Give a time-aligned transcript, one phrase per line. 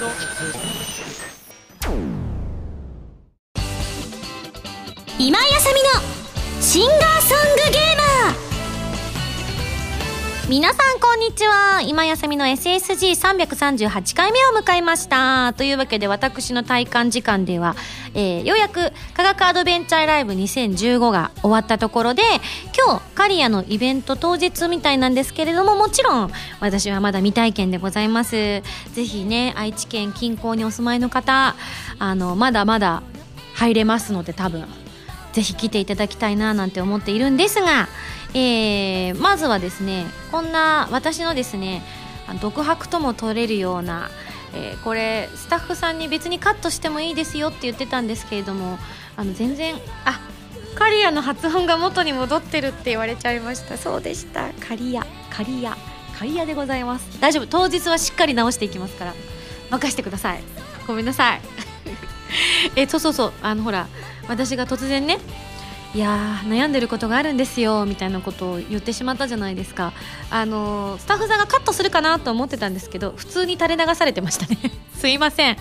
[0.00, 0.08] 今
[5.28, 7.79] 井あさみのシンガーソングゲーマー
[10.50, 11.80] 皆さんこんにちは。
[11.80, 15.52] 今やさみの SSG338 回目を迎えました。
[15.56, 17.76] というわけで私の体感時間では、
[18.14, 22.22] えー、ようやく科学アドベンチャーライブ2015が終わったところで
[22.76, 28.32] 今日カリアのイベント当日みたいなんですけれどももちろん私はまだ未体験でございます。
[28.32, 28.62] ぜ
[29.04, 31.54] ひね愛知県近郊にお住まいの方
[32.00, 33.04] あのまだまだ
[33.54, 34.66] 入れますので多分
[35.32, 37.88] ぜひ来ていただきたいななんて思っているんですが
[38.34, 41.82] えー、まずはですねこんな私のですね
[42.40, 44.08] 独白とも取れるような、
[44.54, 48.78] えー、これスタッフさんに別にカットしてもいいですよって言ってたんですけれども
[49.16, 49.74] あの全然
[50.04, 50.20] あ
[50.74, 53.76] カリアの発音が元に戻ってるって言われちゃいました。
[53.76, 54.48] そうでした。
[54.66, 55.76] カリアカリア
[56.18, 57.20] カリアでございます。
[57.20, 57.46] 大丈夫。
[57.46, 59.14] 当日はしっかり直していきますから。
[59.70, 60.42] 任せてください。
[60.86, 61.40] ごめんなさい。
[62.76, 63.32] えそうそうそう。
[63.42, 63.88] あのほら
[64.28, 65.18] 私が突然ね
[65.92, 69.92] いや悩んでることがあるんですよみたいなことを言ってしまったじゃないですか。
[70.30, 74.56] あのスタッフさんがカットするかなと思ってたんですけど普通に垂れ流されてましたね。
[74.94, 75.56] すいません。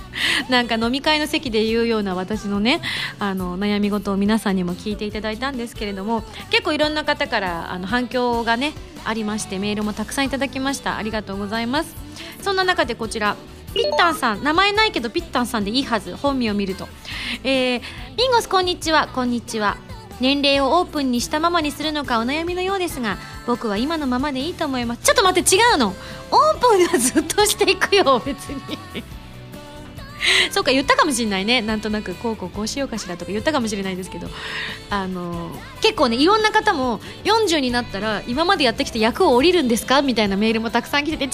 [0.47, 2.79] なんか飲み会の席で言うような私のね
[3.17, 8.73] あの悩み事を皆さんにも聞いていただいたんですけれども結構いろんな方からあの反響がね
[9.05, 10.97] ありましてメールもたくさんいただきました。
[10.97, 11.95] ありがとうございます。
[12.43, 13.35] そんな中でこちら
[13.73, 14.43] ピッタンさん。
[14.43, 16.15] 名前ないけどピッタンさんでいいはず。
[16.15, 16.87] 本名を見ると。
[17.43, 17.81] えー、
[18.15, 19.07] ミンゴスこんにちは。
[19.07, 19.88] こんにちは。
[20.19, 23.17] 年齢をオープンにしたままにするのかお悩みのようですが
[23.47, 25.01] 僕は今のままでいいと思います。
[25.03, 25.95] ちょっと待って違うの。
[26.31, 28.77] オープンはずっとしていくよ別に。
[30.51, 31.61] そうか言ったかもしれないね。
[31.61, 34.27] なんとなくこうこうこうしようかしらとか言ったかもしれないですけど。
[34.89, 35.49] あの
[35.81, 40.01] 結構ねいろんな方も40になったら今までやってきた役を降りるんですか？
[40.01, 41.33] みたいなメールもたくさん来てて違う違う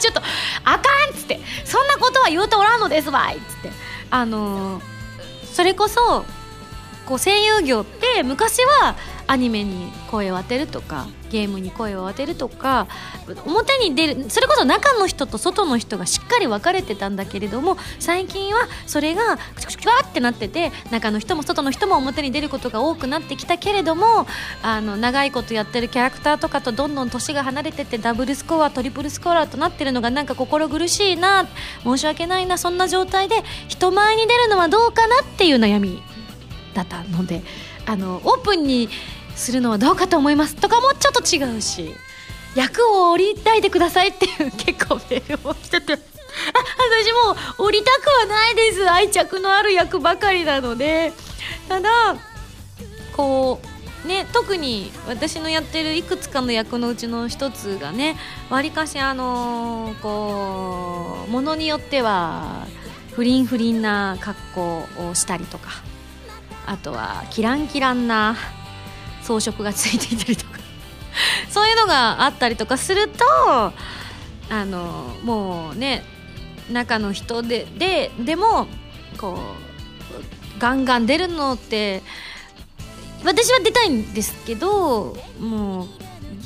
[0.00, 0.22] ちょっと
[0.64, 1.40] あかんっつって。
[1.64, 3.70] そんなことは言うとおらんのですわいっつって。
[4.10, 4.80] あの
[5.52, 6.24] それこそ
[7.08, 8.94] こう声優業って昔は
[9.26, 12.86] アニメに声を当てるとかゲームに声を当てるとか
[13.46, 24.26] 表に出るそれこそ中の人と外の人がしっかり分かれてたんだけれども最近はそれがクチクチクワってなってて中の人も外の人も表に出ることが多くなってきたけれども
[24.62, 31.46] あの長いことやってるキャラクターとかとどんどん年が離れててダブルスコアトリプルスコアとなってるのがなんか心苦しいな
[31.84, 33.36] 申し訳ないなそんな状態で
[33.68, 36.02] 人前に出るのはどうかなっていう悩み
[36.74, 37.42] だったので
[37.86, 38.88] あのオープンに
[39.34, 41.94] するのはどうかと思いますとかもちょっと違うし
[42.54, 48.88] 役を降りないでくださいっていう結構メールも来ててあ私も降りたくはないです。
[48.88, 51.12] 愛着のある役ばかりなので。
[51.68, 52.16] ただ
[53.16, 53.60] こ
[54.04, 58.16] うね特に私のやってるいくつかの役のうちの一つがね
[58.48, 62.66] わりかしあのこうものによっては
[63.12, 65.70] 不倫不倫な格好をしたりとか
[66.68, 68.36] あとはキランキランな
[69.22, 70.58] 装飾がついていたりとか。
[71.50, 73.24] そういうのがあったりとかすると
[74.50, 76.04] あのもうね
[76.70, 78.66] 中の人でででも
[79.18, 79.38] こ
[80.56, 82.02] うガンガン出るのって
[83.24, 85.88] 私は出たいんですけどもう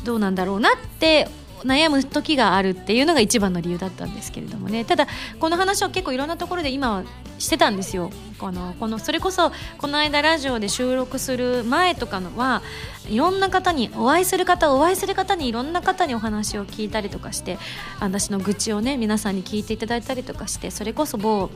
[0.05, 1.29] どうなんだろうなって
[1.65, 4.85] 悩む時があるっていうのが一番の理由だったんですけれどもね。
[4.85, 5.07] ただ
[5.39, 7.05] この話を結構いろんなところで今は
[7.43, 8.11] してたんですよ。
[8.39, 12.63] このこのそれこそこの間ラジオで収録する前とかのは
[13.09, 17.59] いろんな方にお会いする方お会いする方にいろんな方にお話を聞いたりとかして
[17.99, 21.51] 私の愚痴をね皆さんに聞いていただいたりとかしてそれこそ某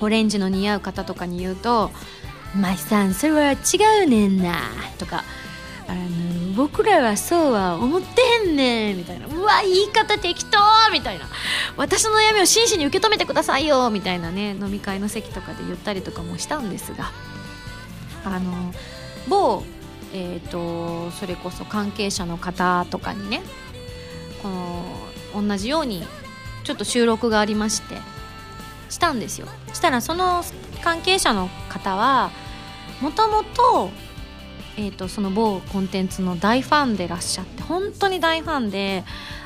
[0.00, 1.90] オレンジの似合う方とかに言うと
[2.56, 3.56] 「舞さんそれは違
[4.04, 4.54] うねんな」
[4.98, 5.22] とか
[5.86, 9.26] あの僕らはそうは思ってへんねんみたいな。
[9.26, 10.58] うわ言い方適当
[10.92, 11.26] みたいな。
[11.76, 17.10] 私の悩みを真摯に受け止めてくださいよみたいなね飲み会の席とかで言ったりとかもしたんですが。
[18.24, 18.72] あの
[19.28, 19.62] 某
[20.16, 23.42] えーと、それこそ関係者の方とかにね
[24.42, 24.48] こ
[25.34, 26.06] の同じように
[26.62, 27.96] ちょっと収録がありまして
[28.88, 29.48] したんですよ。
[29.72, 30.44] したらその
[30.82, 32.30] 関係者の方は
[33.00, 33.90] もともと
[34.76, 39.04] えーと、その某コンテンツの大ファンでいらっしゃって本当に大ファンで、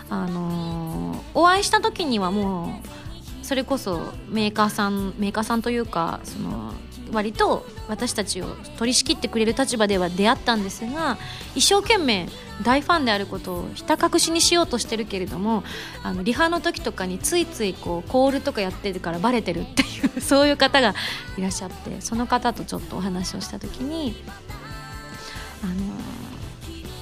[0.08, 6.72] あのー、お会いした時にはもうそれこそメーカーさんメーカーさんというかその
[7.12, 8.46] 割と私たちを
[8.76, 11.16] 取り仕切ってくれる立場では出会ったんですが
[11.54, 12.28] 一生懸命
[12.62, 15.64] 大ファンであることをひた隠しにしようとしてるけれども
[16.02, 20.94] あのリハの時とかについついこうコールとかやってるからバレてるっていうそういう方が
[21.38, 24.14] いらっしゃってその方とちょっとお話をした時に
[25.62, 25.74] あの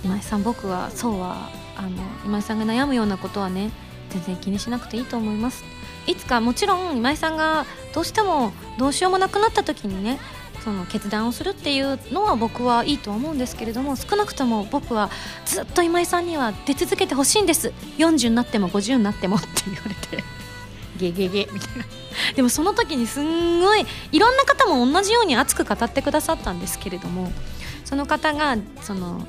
[0.04, 1.90] 今井さん僕はそうはあの
[2.24, 3.70] 今井さんが悩むようなことはね
[4.10, 5.64] 全然気にしなくていいと思います。
[6.06, 10.20] いつかもちろん今井さんがどうしてもどうしようもなくなった時にね
[10.62, 15.10] その決断をするっていうのは僕はいいと思うんですけれども少なくとも僕は
[15.44, 17.72] ずっと今井さんには出続けてほしいんです。
[17.98, 20.24] 40になっても50になっても って言われて。
[20.98, 21.84] ゲゲゲみたいな。
[22.34, 27.30] でもその時にすんごいいろんな方も同じように熱く語ってくださったんですけれども
[27.86, 29.26] その方がその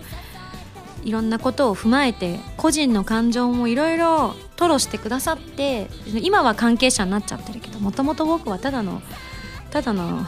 [1.03, 9.01] いろんなことを踏まえて個人の感情もいろいろ吐露してくださって今は関係者になっちゃってるけどもともと僕はただの
[9.69, 10.25] ただの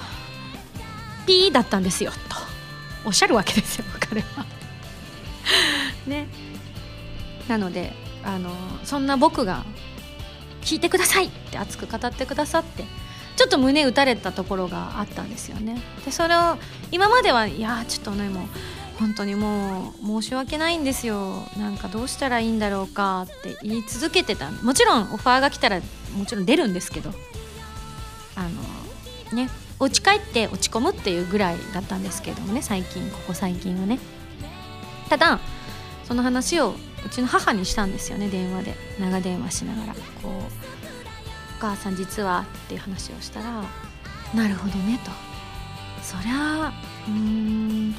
[1.26, 2.18] ピーだったんですよと
[3.04, 4.46] おっしゃるわけですよ彼は。
[6.06, 6.28] ね
[7.48, 7.94] なので
[8.24, 8.52] あの
[8.84, 9.66] そんな僕が
[10.62, 12.86] 聞いてくださいって熱く語ってくださって
[13.40, 15.82] ちょっと胸打たれたところがあったんですよね。
[16.04, 16.58] でそれを
[16.92, 18.48] 今まではいやちょっとねもう
[19.00, 21.48] 本当にもう申し訳ないんですよ。
[21.58, 24.52] なんかどうしたらいいんだろうかって言い続けてた。
[24.52, 25.80] もちろんオファーが来たら
[26.18, 27.14] もちろん出るんですけど。
[28.36, 28.44] あ
[29.32, 29.50] のね
[29.80, 34.00] お家帰って落ち込むっていうぐらいだったんですけどもね最近ここ最近はね。
[35.08, 35.40] ただ
[36.04, 36.76] その話を
[37.06, 38.76] うちの母にしたんですよね電話で。
[39.00, 39.94] 長電話しながら。
[39.94, 40.30] こう
[41.60, 43.64] 「母さん実は」っていう話をしたら
[44.34, 45.12] 「なるほどね」と
[46.02, 46.72] 「そりゃ
[47.08, 47.96] うーん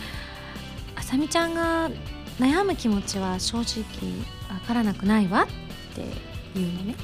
[0.96, 1.90] あさみちゃんが
[2.38, 3.84] 悩む気持ちは正直
[4.48, 5.42] わからなくないわ」
[5.92, 6.00] って
[6.58, 6.94] いうのね。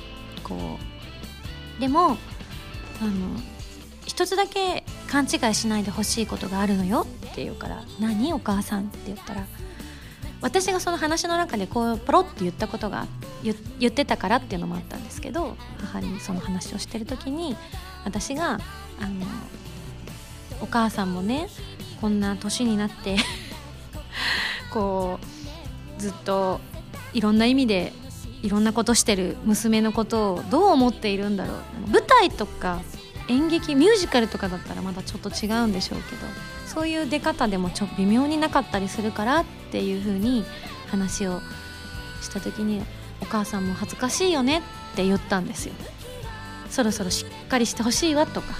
[0.43, 0.79] こ
[1.79, 2.17] うでも
[3.00, 3.41] あの
[4.06, 8.32] 一つだけ勘違いしないでほしいことがあるのよって言うから「何？
[8.32, 9.44] お母さん」って言ったら
[10.41, 13.06] 「私がその話の中でこうポロって言ったことが
[13.79, 17.56] 言ってたからっていうのもあったんですけど母にその話をしてる時に
[18.05, 18.59] 私が
[19.00, 19.27] あの
[20.61, 21.49] お母さんもね
[22.00, 23.17] こんな年になって
[24.73, 25.19] こ
[25.99, 26.61] うずっと
[27.15, 27.93] いろんな意味で
[28.43, 31.91] いろんなことしてる娘のことをどう思っているんだろう。
[31.91, 32.81] 舞台とか
[33.29, 36.27] 演劇ミュージカルとかだったらまだちょっと違うんでしょうけど
[36.67, 40.45] そういう出方でもちょっと微妙になかったりするからってっていう風に
[40.91, 41.41] 話を
[42.23, 42.83] した時に
[43.21, 45.75] 「お母さんも恥ずかしいよね」って言ったんですよ。
[46.71, 48.55] そろそろしっかりしてほしいわとか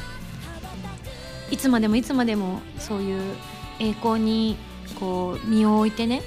[1.51, 3.35] いつまでもいつまでもそういう
[3.81, 4.57] 栄光に
[4.99, 6.23] こう身を置いてね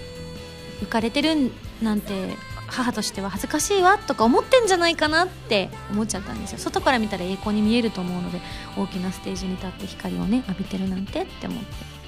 [0.81, 2.35] 浮かれてるなんて
[2.67, 6.59] 母としては恥ずかしいわとか思ってんじゃないかなって思っちゃったんですよ。
[6.59, 8.39] 外から見たら栄光に見えると思うので
[8.77, 11.99] 大きなステージに立って光をね浴びてるなんてって思って。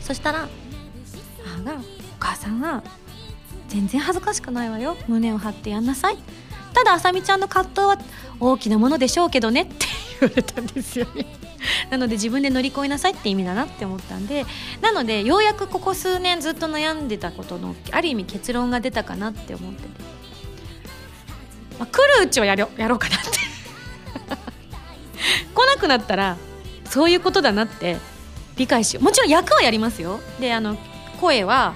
[0.00, 0.48] そしたら
[1.56, 1.82] 母が「お
[2.18, 2.82] 母さんは
[3.68, 4.96] 全然恥ずかしくないわよ。
[5.08, 6.18] 胸を張ってやんなさい」
[6.74, 7.98] ただあさみちゃんの葛藤は
[8.38, 9.62] 大きなものでしょうけどね。
[9.62, 9.86] って
[10.20, 11.26] 言われたんですよね。
[11.90, 14.44] なので自分で乗り越えなさいって意味だなって思ったんで
[14.80, 19.88] なのでようやくここ数年ずっと悩んでたことのある意味結論が出たかなって思ってて、
[21.78, 23.26] まあ、来るうちはやろやろうかなって。
[25.54, 26.36] 来なくなったら
[26.84, 27.96] そういうことだなって
[28.56, 29.04] 理解しよう。
[29.04, 30.20] もちろん役はやりますよ。
[30.40, 30.76] であの
[31.16, 31.74] 声は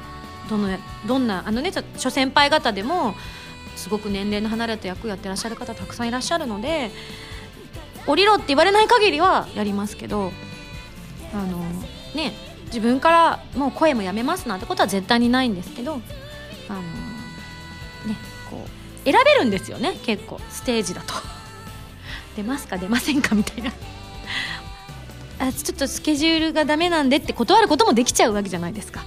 [0.48, 0.68] どの
[1.06, 3.14] どんなあのね諸先輩方でも
[3.76, 6.90] すごく年齢の離れた役をやってらっしゃる方たくさんいらっしゃるので
[8.06, 10.32] 降りろって言われない限りはやりますけど
[11.32, 11.58] あの
[12.14, 12.32] ね
[12.66, 16.00] 自分からもう声もやめますなんてことは絶対にないんですけど
[16.68, 18.16] あのね
[18.50, 21.14] こう選べるんですよね結構ステージだと。
[22.36, 23.72] 出ますか出ませんかみたいな。
[25.40, 29.04] あちょっとスケジュールがダメなんでって断ることもできちゃうわけじゃないですか。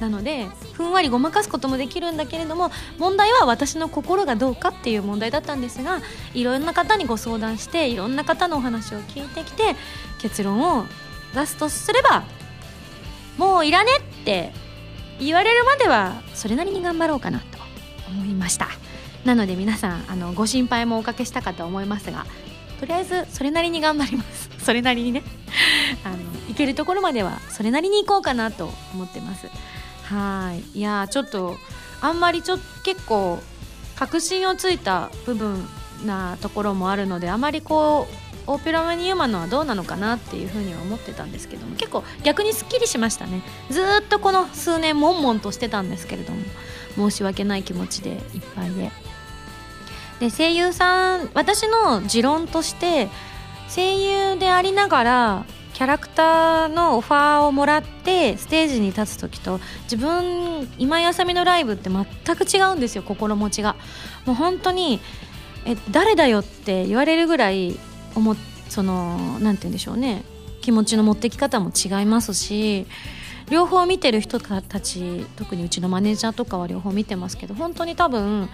[0.00, 6.00] なのでふんわりごまかすこともできるんだけれども問題は私の心がどうかっていう問題だったんですが
[6.34, 9.74] いろんな方にご相談していろんな方のお話を聞いてきて
[10.20, 10.86] 結論を
[11.34, 12.24] 出すとすれば
[13.36, 14.52] もういらねって
[15.20, 17.58] 言われるまではそれなりに頑張ろうかなと
[18.08, 18.68] 思いました。
[19.24, 22.24] なので皆さんあのご心配もおかけしたかと思いますが
[22.80, 24.48] とりあえずそれなりに頑張ります。
[24.62, 25.22] それなりにね。
[26.04, 26.16] あの
[26.48, 29.48] 行けるところまではそれなりに行こうかなと思ってます。
[30.08, 30.78] はい。
[30.78, 31.56] いやちょっと
[32.00, 33.38] あんまりちょ結構
[33.96, 35.66] 確信をついた部分
[36.06, 43.42] なところもあるのであまりこうオペラマニウマのはどうなのかなっていうふうには思ってたんですけども結構逆にすっきりしましたね。
[43.70, 48.18] ずっとこの数年悶々としてたんですけれども申し訳ない気持ちでいっ
[48.56, 48.90] ぱいで。
[50.20, 53.08] で声優さん私の持論として
[53.72, 55.46] 声優でありながら
[55.78, 62.04] キャラクターのオファーをもらってステージに立つ時と自分今井あさみのライブって全
[62.34, 63.76] く違うんですよ心持ちが。
[64.26, 64.98] もう本当に
[65.64, 67.78] え誰だよって言われるぐらい
[68.16, 68.34] 思
[68.68, 70.24] その何て言うんでしょうね。
[70.62, 72.88] 気持ちの持ってき方も違いますし
[73.48, 78.48] 両方見てる人たち特にうちのマネージャーとかは両方見てますけど本当に多分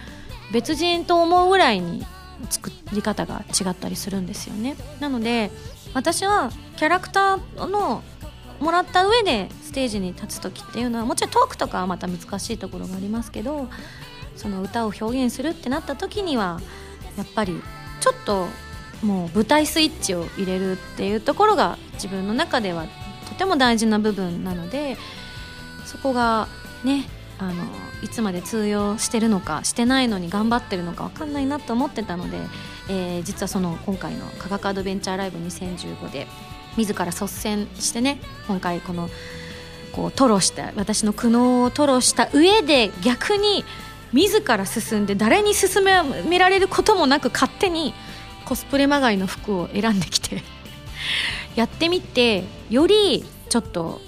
[0.52, 2.04] 別人と思うぐらいに
[2.50, 4.76] 作り方が違ったりするんですよね。
[5.00, 5.50] なので
[5.94, 8.02] 私はキャラクターの
[8.60, 13.68] もらった上でステージに立つ時っていうのはもちろんトークとかはまた難しいところがありますけど
[14.36, 16.60] その歌を表現するってなった時には
[17.16, 17.60] やっぱり
[18.00, 18.46] ちょっと
[19.02, 22.86] もう舞台スイッチを入れるっていうところが自分の中では
[23.28, 24.96] とても大事な部分なので
[25.84, 26.48] そこが
[26.82, 27.64] ねあの
[28.02, 32.38] いつまで通用してるのかしてないのに頑張ってるのか分かんないなと思ってたので、
[32.88, 36.26] えー、実はその今回の科学アドベンチャーライブ2015で
[36.76, 39.08] 自ら率先してね今回この
[39.92, 43.64] こう吐露した私の苦悩を吐露した上で逆に
[44.12, 47.94] 自ら進んで誰に勧められることもなく勝手に
[48.44, 50.42] コスプレまがいの服を選んできて
[51.56, 54.00] やってみてよりちょっと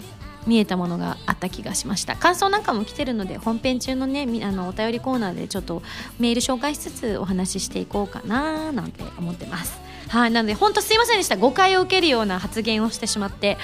[0.47, 2.17] 見えたものがあった気がしました。
[2.17, 5.83] 感想なんかも来てるので本編中のねあのお便りコーナーでちょっと
[6.19, 9.79] メール紹介しつつお話ししていこうかななんて思ってます。
[10.09, 11.37] はいなので本当すいませんでした。
[11.37, 13.59] 誤解を受けるような発言をしてしまって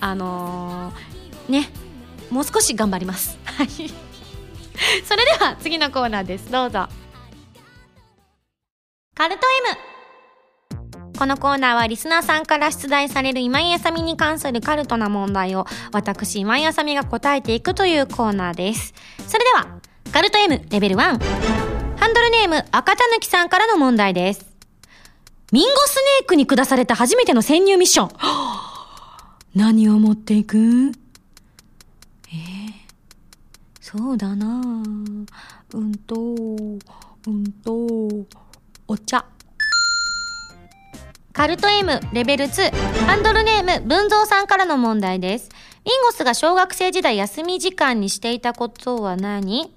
[0.00, 1.70] あのー、ね
[2.30, 3.38] もう少し頑張ります。
[3.44, 3.68] はい。
[3.68, 6.50] それでは次のコーナーです。
[6.50, 6.88] どうぞ。
[9.14, 9.40] カルト
[9.86, 9.95] M
[11.16, 18.92] このコーナーはリスナーさんから出題される今井あさみに関するカルトな問題を私今井あさみが答えていくというコーナーです。
[19.26, 19.78] それでは、
[20.12, 20.98] カルト M レベル1。
[20.98, 21.16] ハ
[22.08, 24.46] ンドルネーム赤たぬきさんからの問題です。
[25.52, 28.10] ミンゴスネークに下された初めての潜入ミッション。
[29.54, 30.92] 何を持っていく？
[32.28, 32.72] えー、
[33.80, 34.46] そうだな
[35.72, 37.74] うんと、うんと、
[38.86, 39.24] お茶。
[41.36, 42.74] カルト M レベル2
[43.04, 45.50] ハンドルネーム文蔵さんからの問題です。
[45.84, 49.70] ミンゴスが小学生時代休み時間にしていたことは何？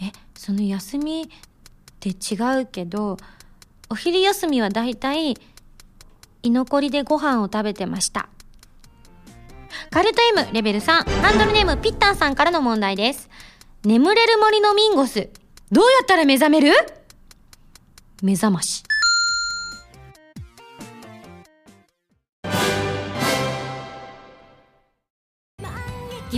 [0.00, 1.26] え、その休みっ
[1.98, 3.16] て違うけど、
[3.90, 5.36] お昼休みはだいたい
[6.44, 8.28] 居残りでご飯を食べてました。
[9.90, 13.28] カルト M レベル3ハンドルネームピッタンさんからの問題です。
[13.82, 15.28] 眠れる森のミンゴス。
[15.72, 16.72] どうやったら目覚める？
[18.22, 18.84] 目覚まし。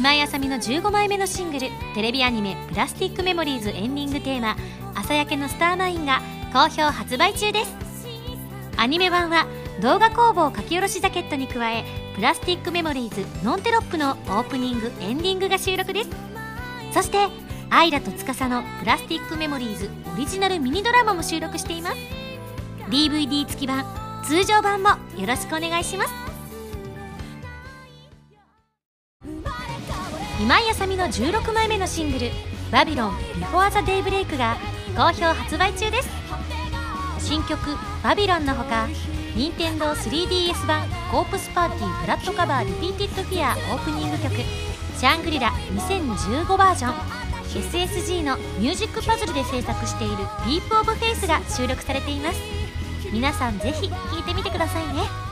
[0.00, 4.56] 今井あさみの15枚目のシングルテレビアニメ「プラスティックメモリーズ」エンディングテーマ
[4.96, 6.22] 「朝焼けのスターマイン」が
[6.54, 7.76] 好評発売中です。
[8.78, 9.44] アニメ版は
[9.82, 11.84] 動画工房書き下ろしジャケットに加え
[12.16, 16.10] 「プラスティックメモリーズノンテロップ」のオープニングエンディングが収録です。
[16.94, 17.28] そして
[17.68, 21.96] アイラと司の「プラスティックメモリーズ」オリジナルミニドラマも収録しています。
[22.88, 23.84] DVD 付き版
[24.24, 24.88] 通常版も
[25.18, 26.29] よろしくお願いします。
[30.40, 34.56] 今井麻美の16枚目のシングル「バビロン before the daybreak が
[34.96, 36.08] 好評発売中です。
[37.18, 38.88] 新曲「バビロン」のほか
[39.36, 44.34] 任天堂 3DS 版「コープスパーティー Blood Covered Repeated Fear」オープニング曲
[44.98, 46.94] 「シャングリラ2015バージョン」
[47.52, 50.16] SSG のミュージックパズルで制作している
[50.48, 52.40] 「ディープオブフェイスが収録されています。
[53.12, 55.29] 皆さんぜひ聴いてみてくださいね。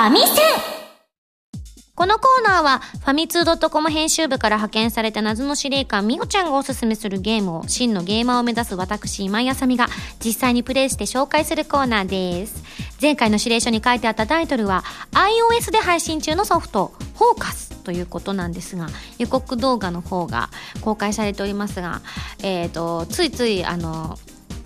[0.00, 0.26] ァミセン
[1.94, 9.88] このコーナーはファミツー .com 編集部から派遣された謎の司令官みほちゃんがおすすめするゲームを真のゲーマーを目指す私今井あさみが
[10.24, 12.64] 実際にプレイして紹介するコーナーです。
[13.02, 18.88] 前回の指令書に書いてあったタイトルは iOS で配信中のソフトフォーカスということなんですが
[19.18, 22.00] 予告動画の方が公開されておりますが、
[22.42, 24.18] えー、とついついあの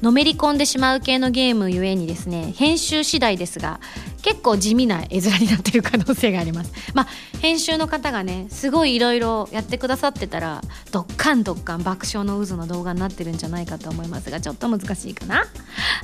[0.04, 3.80] のめり込んでしまう系のゲームゆえにですね編集次第ですが
[4.20, 6.72] 結構地味な絵面になっている可能性があります。
[6.92, 7.08] まあ
[7.44, 15.44] 編集の方がねすごいいろいろやってくださってたらドッカンドッカン爆笑の渦の動画になってるんじゃないかと思いますがちょっと難しいかな。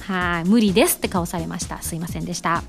[0.06, 1.80] はい無理ですって顔されました。
[1.80, 2.62] すいませんでした。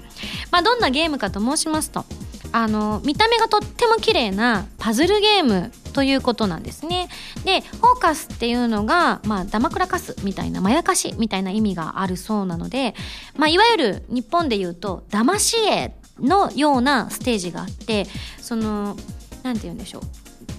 [0.51, 2.05] まあどんなゲームかと申しますと
[2.53, 7.09] あの見た目がとっても綺麗なパズルゲームということなんですね。
[7.43, 12.95] で、フォーカスっていうのが、まあ、ダマくらかすみたいな、まやかしみたいな意味があるそうなので、
[13.35, 18.05] まあ、いわゆる日本で言うと、騙し絵のようなステージがあって、
[18.39, 18.95] その、
[19.43, 20.01] なんて言うんでしょう。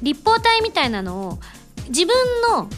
[0.03, 1.39] 立方体みたいなのを、
[1.89, 2.15] 自分
[2.51, 2.69] の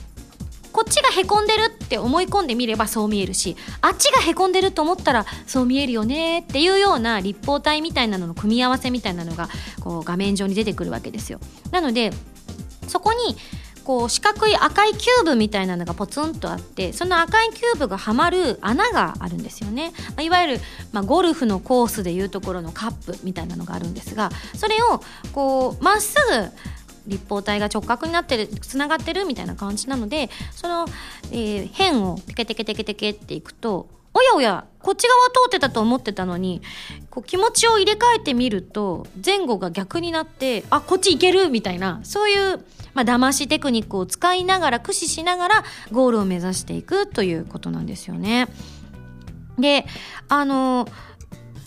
[0.75, 9.49] こっちがへこんでるって思い込んでみればそう見えるしあっちがへこんでると思ったらそう見えるよねっていうような立方体みたいなのの組み合わせみたいなのが
[9.79, 11.39] こう画面上に出てくるわけですよ
[11.71, 12.11] なので
[12.89, 13.37] そこに
[13.85, 20.61] こう四角い赤いキューブみたいなのがポツンとあってその赤いキューブがはまる穴があるんですよね、まあ、いわゆる、
[20.93, 26.51] まあ、ゴルフのコースでいうところのカップみたいなのがあるんですがそれをこうまっすぐ
[27.07, 30.87] 立方体が直角になってるつながってるみたいな感じなのでその、
[31.31, 36.63] えー、辺をテケテケテケテケっていくとおやおやこっち側通ってたと思ってたのに
[37.11, 42.65] こう気持ちを入れ替えてみると前後が逆になってあこっち行けるみたいなそういう
[42.95, 48.49] まあ騙しテクニックを使いながら駆使しながらゴールを目指していくということなんですよね。
[49.59, 49.87] で
[50.29, 50.89] あの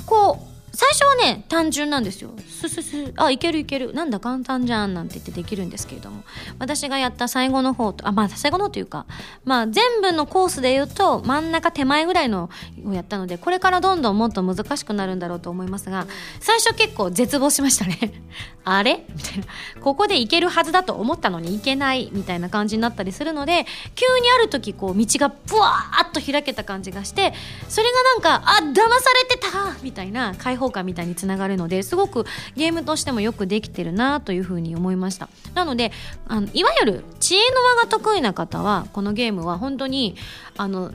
[0.05, 2.29] こう最初はね単純なんですよ。
[2.47, 3.11] ススス。
[3.17, 3.95] あいけるいける。
[3.95, 6.23] なんだ簡単じゃんなんて言ってできるんですけれども。
[6.59, 9.07] 私がやった最後の方とあまあ最後のというか
[9.43, 12.51] まあ全部のコースで言うと真ん中手前ぐらいの
[12.85, 16.05] をやったのでこれからどんどんもっと難しくなるんだろうと思いますが
[16.39, 18.21] 最初結構絶望しましたね。
[18.63, 19.03] あれ？
[19.15, 19.45] みたいな。
[19.81, 23.65] ここで行けるはずだと思ったのに行けないみたいな感じになったりするので
[23.95, 27.33] 急にある時こう道がブワーッと開けた感じがして
[27.67, 35.29] それがなんかあ騙されてたみたいな解放効みたいにつながるのですごくゲームとしてもよくできてるなというふうに思いました。
[35.53, 35.91] なので
[36.27, 40.15] あのいわゆる知恵の輪が得意な方はこのゲームは本当に
[40.57, 40.91] あの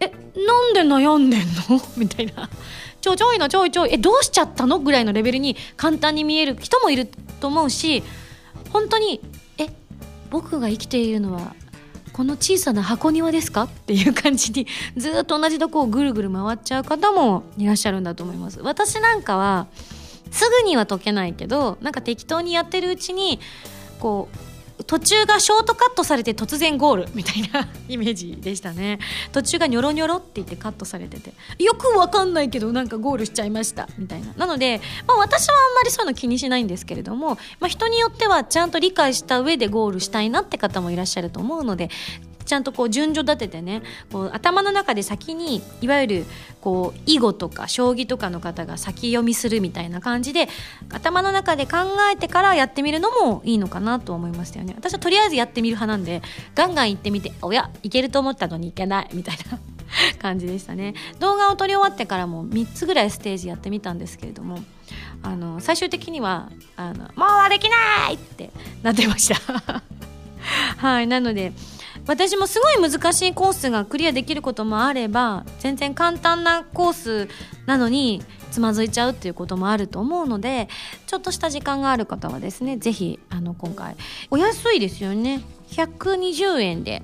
[0.00, 1.80] えなんで悩んでんの？
[1.96, 2.48] みたいな。
[3.00, 4.78] ちょちょいのちょいちょいえどうしちゃったの？
[4.78, 7.06] ぐらいのレベルに簡単に見える人もいる
[7.40, 8.02] と思うし
[8.72, 9.20] 本当に
[9.58, 9.66] え
[10.30, 11.54] 僕が生きているのは
[12.12, 13.62] この小さな箱庭ですか？
[13.62, 14.66] っていう感じに
[14.96, 18.60] ずっと同じとこをぐるぐる回っちゃう方もいらっしゃるんだと思います。
[18.60, 19.66] 私なんかは
[20.30, 23.40] すぐには解けないけどなんか適当にやってるうちに
[23.98, 24.36] こう
[24.84, 28.98] 途中がショートカットされて突然ゴールみたいな イメージでしたね。
[29.32, 31.32] 途中がニョロニョロって言ってカットされてて。
[31.58, 34.32] よくわかんないけどなんかゴールしちゃいましたみたいな。
[34.36, 41.90] なので、まあ、私はあんまりそういうの気にしないんですけれども、まあ、人によってはちゃんと理解した上でゴールしたいなって方もいらっしゃると思うので
[42.44, 46.24] ちゃんとこう順序立ててねこう頭の中で先にいわゆる
[46.60, 50.48] こう囲碁とか将棋とかの方が先読みするみたいな感じで
[50.90, 51.78] 頭の中で考
[52.12, 54.74] えてからやってみるのもいいのかなと思いましたよね。
[54.76, 56.22] 私はとりあえずやってみる派なんで
[56.54, 59.58] ガンガン行ってみておやいけると思ったのにいけないみたいな
[60.20, 60.94] 感じでしたね。
[61.18, 64.58] 動画を撮り終わってからも3つぐらいステージやってみたんですけれども
[65.22, 68.50] あの最終的にはあの「もうできない!」って
[68.82, 69.82] なってました。
[70.78, 71.52] はいなので
[72.06, 77.28] 私もすごい難しいコースがクリアできることもあれば全然簡単なコース
[77.66, 80.68] なのにつまずいちゃうっていうこともあると思うので
[81.06, 83.96] ちょっとした時間がある方はですね是非今回
[84.30, 85.42] お安いですよね。
[85.68, 87.02] 120円で。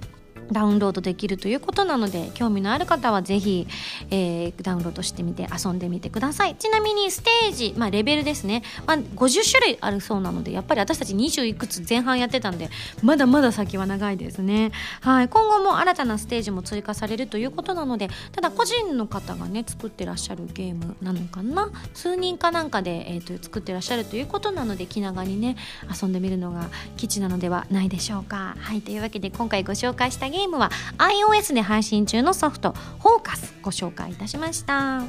[0.52, 3.66] ダウンロードできるということなので興味のある方はぜひ、
[4.10, 6.56] えー、ダウンロードしてみて遊んでみてください。
[6.56, 12.70] ちなみにステージ、まあ、レベルですね、まあ、50種類あるそうなのでやっぱり私たち20いくつ前半やってたんで
[13.02, 21.70] まだまだ先は長いですね、はい、今後も新たなステージも追加されるということなのでただ個人の方がね作ってらっしゃるゲームなのかな？
[21.94, 25.56] 数人かなんかで、えーと、作ってらっしゃるということなので気長にね
[26.00, 28.56] 遊んでみるのが基地なのではないでしょうか。
[28.58, 28.80] はい。
[28.80, 32.70] というわけで今回ご紹介したゲームゲームは iOS で配信中のソフト
[33.02, 35.02] 「フォーカスご紹介いたしました。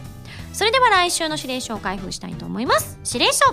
[0.53, 2.97] それでは来週の指令書を開封したいと思います。
[3.05, 3.45] 指令書。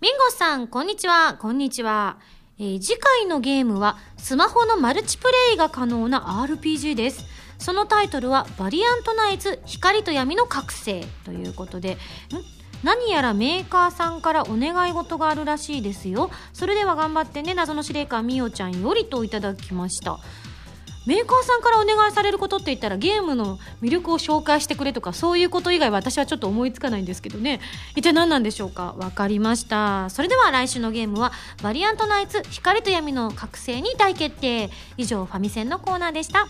[0.00, 1.34] ミンゴさんこんにちは。
[1.34, 2.16] こんにちは、
[2.58, 7.26] えー、次回のゲームはスマホのマルチプレイが可能な RPG です。
[7.58, 11.98] そのタイトルは「バリアントナイズ光と闇の覚醒」ということでん？
[12.82, 16.30] 何やらメーカーさんからお願い事があるらしいですよ。
[16.54, 20.18] それでは頑張ってね謎の司令官みおちゃんよりといただきました。
[21.06, 27.60] メーカーさんからお願いされることって言ったらゲームの魅力を紹介してくれとかそういうこと以外は私はちょっと思いつかないんですけどね。
[27.94, 28.94] 一体何なんでしょうか？
[28.98, 30.10] 分かりました。
[30.10, 34.70] それでは来週のゲームはバリアントナイツ光と闇の覚醒に大決定。
[34.96, 36.48] 以上ファミセンのコーナーでした。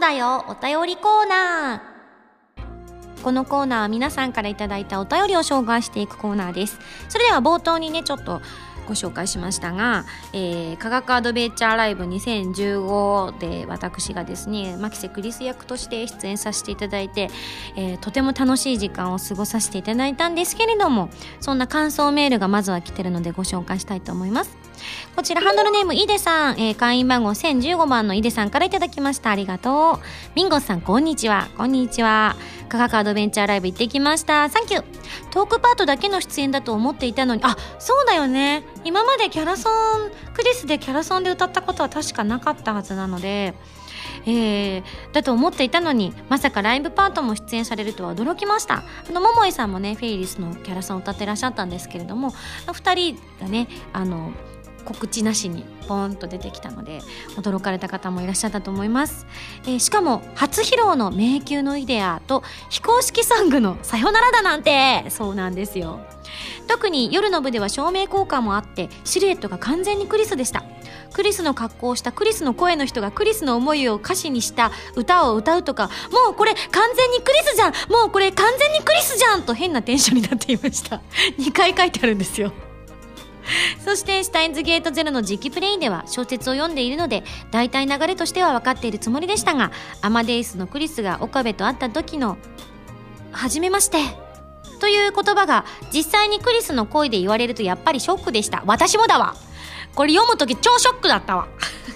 [0.00, 3.22] だよお便りコーナー。
[3.22, 6.78] このコーナーは皆さんから頂いたお便りを紹介していくコーナーです。
[7.08, 8.42] それでは冒頭にねちょっと
[8.86, 17.30] ご紹介しましたが、えー、科学アドベンチャーライブ2015で私がですね牧瀬クリス役として出演させていただいて、
[17.76, 24.71] えー、とても楽しい時間を過ごさせていただいたんですけれどもそんな感想メールがまずは来てるのでご紹介したいと思います。
[25.14, 29.30] こちらハンドルネームイデさん、えー、会員番号1015番のイデさんからいただきました。
[29.30, 30.34] ありがとう。
[30.34, 31.48] ミンゴスさんこんにちは。
[31.56, 32.36] こんにちは。
[32.68, 34.48] 科学アドベンチャーライブ行ってきました。
[34.48, 34.84] サンキュー
[35.30, 37.42] トークパートだけの出演だと思っていたのに。
[37.44, 38.64] あそうだよね。
[38.84, 43.54] 今までキャラソンクリスでキャラソンで歌ったことは確かなかったはずなので。
[44.24, 44.82] えー、
[45.12, 48.82] だと思っていたのにまさかライブパートも出演されるとは驚きました。
[49.08, 52.30] あの桃井さんもねフェイリスのキャラソンを歌ってらっしゃったんですけれども
[52.66, 53.68] 2人がね。
[53.92, 54.32] あの
[54.82, 57.00] 告知なしにポンと出てきたので
[57.36, 59.26] 驚かれた方もいらっしゃったと思います、
[59.64, 65.04] えー、しかも初披露の迷宮のイデアと非公式ソングのさよならだなんて。
[65.08, 66.00] そうなんですよ。
[66.66, 70.64] 特に夜の部では照明効果もあってシルエットが完全にクリスでした。
[71.12, 77.72] クリスの格好をしたクリスの声の人がクリスの思いを歌詞にした歌を歌うとかもうこれ完全にクリスじゃん！
[77.90, 79.42] もうこれ完全にクリスじゃん！
[79.42, 81.02] と変なテンションになっていました。
[81.38, 82.52] 2回書いてあるんですよ。
[83.84, 92.36] そして「シュタインズゲートゼロ」の実機プレイでは小説を読んでいるので大体流れとしては分かっているつもりでしたがアマデイスのクリスが岡部と会った時の
[93.32, 93.98] 「はじめまして」
[94.80, 98.64] という言葉が実際にクリスの声で言われるとやっぱりショックでした。
[98.66, 99.36] 私もだわ。
[99.94, 101.46] これ読む時超ショックだったわ。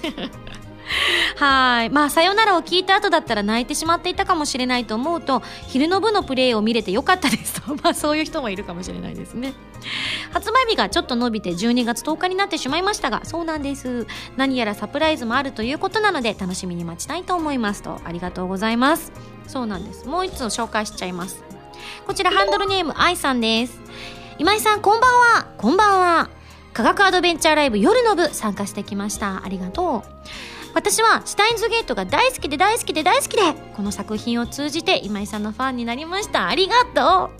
[1.37, 1.90] はい。
[1.90, 9.55] まあ「さよなら」を聞いた後だったら泣いてしまっていたかもしれないと思うと昼の部のプレイを見れてよかったですと まあそういう人もいるかもしれないですね。
[10.33, 14.07] 発売日がちょっと伸びて12月10日になってしまいましたがそうなんです。
[14.37, 19.12] 何やらサプライズもあるということなので楽しみに待ちたいと思いますとありがとうございます。
[19.46, 20.07] そうなんです。
[20.07, 21.42] もう一つ紹介しちゃいます。
[22.07, 23.79] こちらハンドルネーム愛さんです。
[24.38, 25.46] 今井さんこんばんは。
[25.57, 26.31] こんばんは。
[26.72, 29.42] 科学アドベンチャーライブ夜の部参加してきました。
[29.44, 30.56] ありがとう。
[30.77, 33.41] 私はシュタインズゲートが大好きで大好きで大好きで
[33.75, 36.49] この作品を通じて今井さんのファンになりました。
[36.49, 37.31] ありがと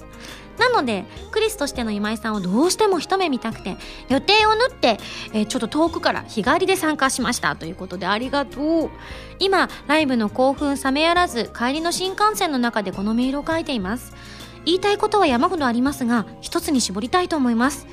[0.57, 0.59] う。
[0.59, 3.77] なのでクリスとしての今井さんをどうしても一目見たくて
[4.09, 4.97] 予定を縫って、
[5.35, 8.91] えー、ちょっと遠くから日帰りで参加しましたということでありがとう。
[9.39, 14.15] 今ライブの興奮冷めやらず帰りの新幹線の中でこのメールを書いています。
[14.65, 17.87] 言いたいことは山ほどありますが一つに絞りたいと思います。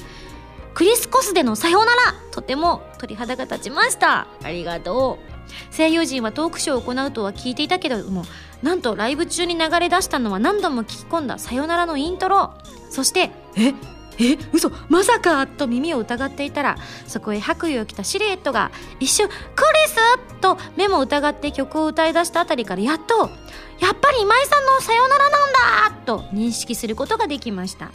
[0.73, 4.27] クリスコスでのさようならとても鳥肌が立ちました。
[4.41, 5.32] ありがとう。
[5.75, 8.23] 声優陣はトークショーを行うとは聞いていたけれども
[8.61, 12.53] なんとライブ中に流れ出したのは何度も聞き込んださよならのイントロ。
[12.89, 13.73] そしてえ？
[14.19, 19.95] え嘘まさかと耳を疑っていたらそこへ白衣を着たシルエットが一瞬「クリス!」
[20.41, 23.29] と目も疑って曲を歌い出したあたりからやっと
[23.79, 25.51] 「やっぱり今井さんのさよならなん
[25.93, 27.91] だ!」と認識することができました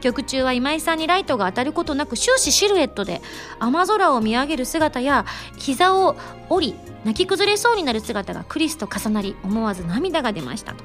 [0.00, 3.20] 曲中は今井さんにライトが当たることなく終始シルエットで
[3.58, 5.26] 雨空を見上げる姿や
[5.58, 6.16] 膝を
[6.48, 10.84] 折り泣き崩れそうになる姿がクリスと重なり思わず涙が出ましたと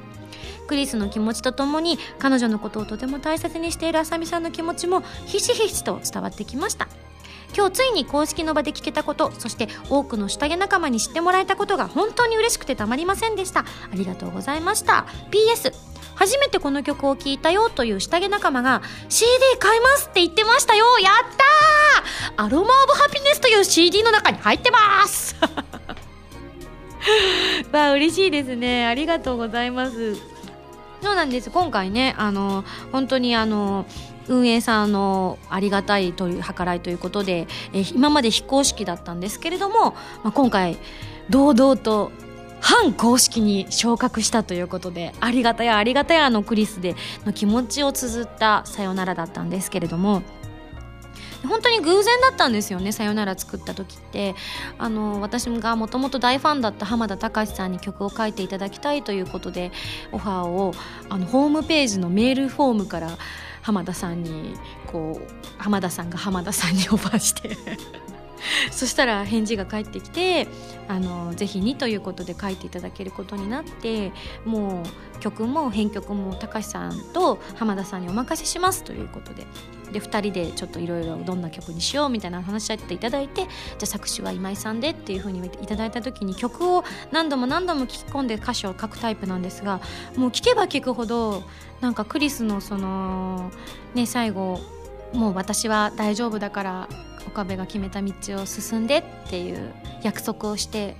[0.66, 6.88] クリスの気持ちとともに彼女のことをとても大切にしているあさみさんの気持ちもひしひしと伝わってきました。
[7.56, 13.60] 今日ついに公式の場で聞けたことそして多くの下着仲間に知ってもらえたことが本当に嬉しくてたまりませんでした。
[13.60, 15.06] ありがとうございました。
[15.30, 15.72] PS
[16.16, 20.84] 初めてこの曲を聴いたよという下着仲間が CD 買いますって言ってましたよ。
[20.98, 21.12] やっ
[22.34, 22.46] たー!
[22.46, 25.36] アロマ・オブ・ハピネスという CD の中に入ってます。
[27.72, 28.86] わあ嬉しいですね。
[28.86, 30.35] ありがとうございます。
[31.06, 31.52] そうなんです。
[31.52, 33.86] 今回ねあの本当にあの
[34.26, 39.92] 運営さんのありがたいという計らいということで、え今まで非公式だったんですけれども、
[40.24, 40.78] まあ、今回
[41.30, 42.10] 堂々と
[42.60, 50.22] 反公式に昇格したということでありがたやありがたやのクリスでの気持ちを綴った「さよなら」だったんですけれども
[51.46, 54.34] 本当に偶然だったんですよね「さよなら」作った時って。
[54.78, 59.72] あの私がもともと大ファンだった浜田隆さんに曲を書いていただきたいということで
[60.12, 60.74] オファーを
[61.08, 63.18] あのホームページのメールフォームから
[63.62, 64.54] 浜田さんに
[64.86, 67.56] こう浜田さんが浜田さんにオファーして。
[68.70, 70.46] そしたら返事が返ってきて
[70.88, 74.12] あのぜひにということで書いていただけることになって
[74.44, 74.84] も
[75.16, 79.46] う曲も編曲も高橋さんと浜田さんにお任せしますということで
[79.92, 83.48] で2人でちょっといろいろどんな曲にしようみたいな話し合っていただいてじゃ
[83.82, 89.80] あ作詞は今井さんでっていうふうにいただいた時に曲を何度も何度も聴き込んで歌詞を書くタイプなんですが
[90.16, 91.42] もう聴けば聴くほど
[91.80, 93.50] なんかクリスのその
[93.94, 94.60] ね最後
[95.12, 96.88] もう私は大丈夫だから
[97.26, 99.72] 岡部が決めた道を進んでっていう
[100.02, 100.96] 約束をして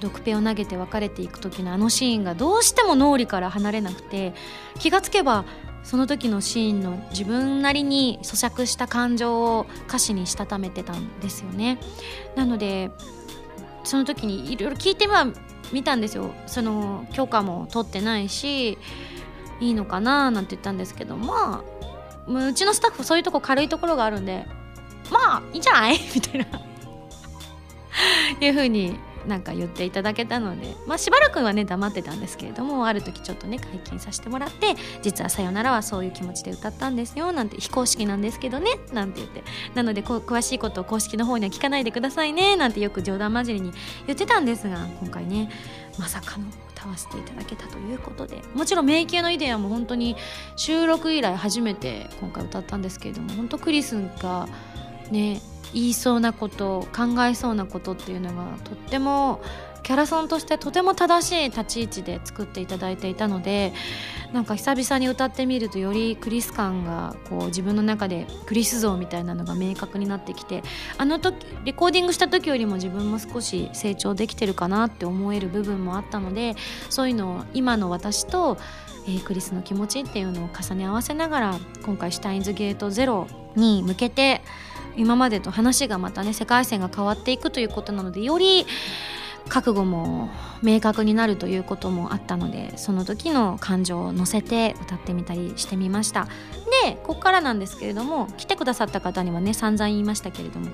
[0.00, 4.32] 毒ペを投げて別れていく時のあのシーンがどうしても脳裏から離れなくて
[4.78, 5.44] 気がつけば
[5.82, 11.78] その時のシーンの自分なりに咀嚼した感情を歌詞にしたためてたんですよね。
[12.36, 12.90] なので
[13.84, 15.26] その時にいろいろ聞いては
[15.72, 16.30] 見たんですよ。
[16.46, 18.78] その許可も取ってないし
[19.60, 21.64] いいのかななんて言ったんですけどま
[22.28, 24.46] あうちのスタッフそういうとこ軽いところがあるんで
[25.10, 25.98] まあいいんじゃない？
[26.14, 26.46] みたいな。
[28.40, 39.42] いうふうになんか言っていただけたので、まあ、しばらくはね黙ってたんですけれどもある時ちょっとね解禁させてもらって実は「さよなら」はそういう気持ちで歌ったんですよなんて非公式なんですけどねなんて言って。
[39.74, 43.72] なので詳しいことを公式の方には聞かないでくださいねなんてよく冗談交じりに
[44.06, 45.50] 言ってたんですが今回ね
[45.98, 50.16] まさかの歌わせていただけたということでもちろん「迷宮のイデア」も本当に
[50.56, 54.48] 収録以来初めて今回歌ったんですけれども本当クリスが
[55.10, 55.40] ね
[55.72, 59.40] 言いそうなこと考えそうなことっていうのがとっても
[59.82, 63.72] キャラソンとしてとても正しい立ち位置で作っていただいていたので
[64.32, 70.62] なんか久々に歌ってみるとよりクリス感がこう自分の中でクリス像みたいなのが明確になってきて
[70.98, 76.56] あの時レコーディングした時よりも自分も少し成長できてるかなって思える部分もあったので
[76.88, 78.58] そういうのを今の私と、
[79.06, 84.42] えー、クリスの気持ちっていうのを重ね合わせながら今回「シュタインズゲートゼロに向けて
[84.96, 88.66] 今までと話がまたね世界線が変わっていくということなのでより
[89.48, 90.30] 覚悟も
[90.62, 96.28] 明確になるということもあったのでその時の感情を乗せて歌ってみたりしてみました。
[96.84, 100.70] でここからなんですけれども来てくださった方にはね散々言いましたけれども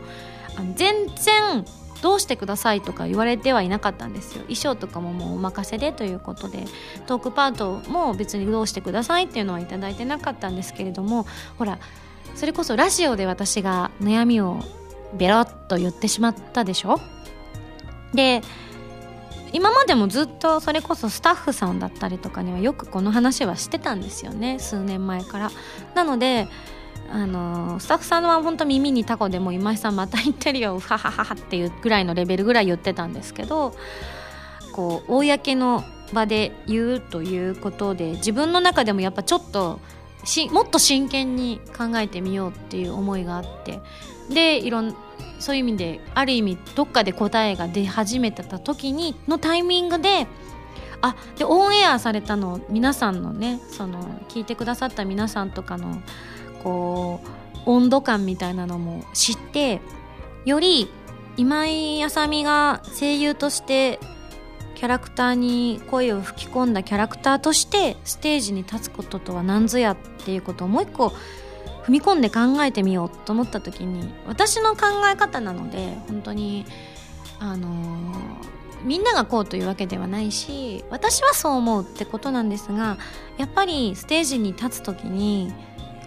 [0.56, 1.64] あの全然
[2.02, 4.42] どうしてくださいとか言われてはいなかったんですよ。
[4.42, 6.64] 衣装とかももうお任せでということで
[7.06, 11.26] トークパートも別にどうしてくださいっていうのは頂いてなかったんですけれども
[11.58, 11.78] ほら
[12.36, 14.60] それこそラジオで私が悩みを
[15.14, 17.00] ベロッと言ってしまったでしょ？
[18.14, 18.42] で
[19.52, 25.50] 今までもずっとそれこそスタッフさんだったりとかにはよくこの話はしてたんですよね数年前から。
[25.94, 26.46] なので
[27.10, 33.74] あのスタッフさんは本当耳にタコでも今井さんまた言ってるよフハハハハっていうぐらいのレベルぐらい言ってたんですけど
[34.72, 39.80] こう公の場で言うということで自分の中でもやっぱちょっと
[40.26, 43.80] しもっと真剣に考えてみようっていう思いがあって。
[44.28, 44.94] でいろん
[45.38, 50.26] そういう意味である意味どっかで答えが出始めてた時にのタイミングで
[51.02, 56.02] あでオンエアされたの皆さんのねその聞いてくださった皆さんとかの
[56.62, 59.80] こう温度感みたいなのも知って
[60.44, 60.88] より
[61.36, 64.00] 今井あさみが声優として
[64.76, 71.08] キャラクターに声を吹き込んだキャラクターとしてステージに立つこととは何ぞやっていうことをもう一個
[71.86, 76.66] 踏み込んで考えてみようと思った時に私の考え方なので本当に
[77.38, 77.68] あの、
[78.82, 82.98] みんながこうというわけではないし私はそう思うってことなんですが
[83.38, 85.52] やっぱりステージに立つ時に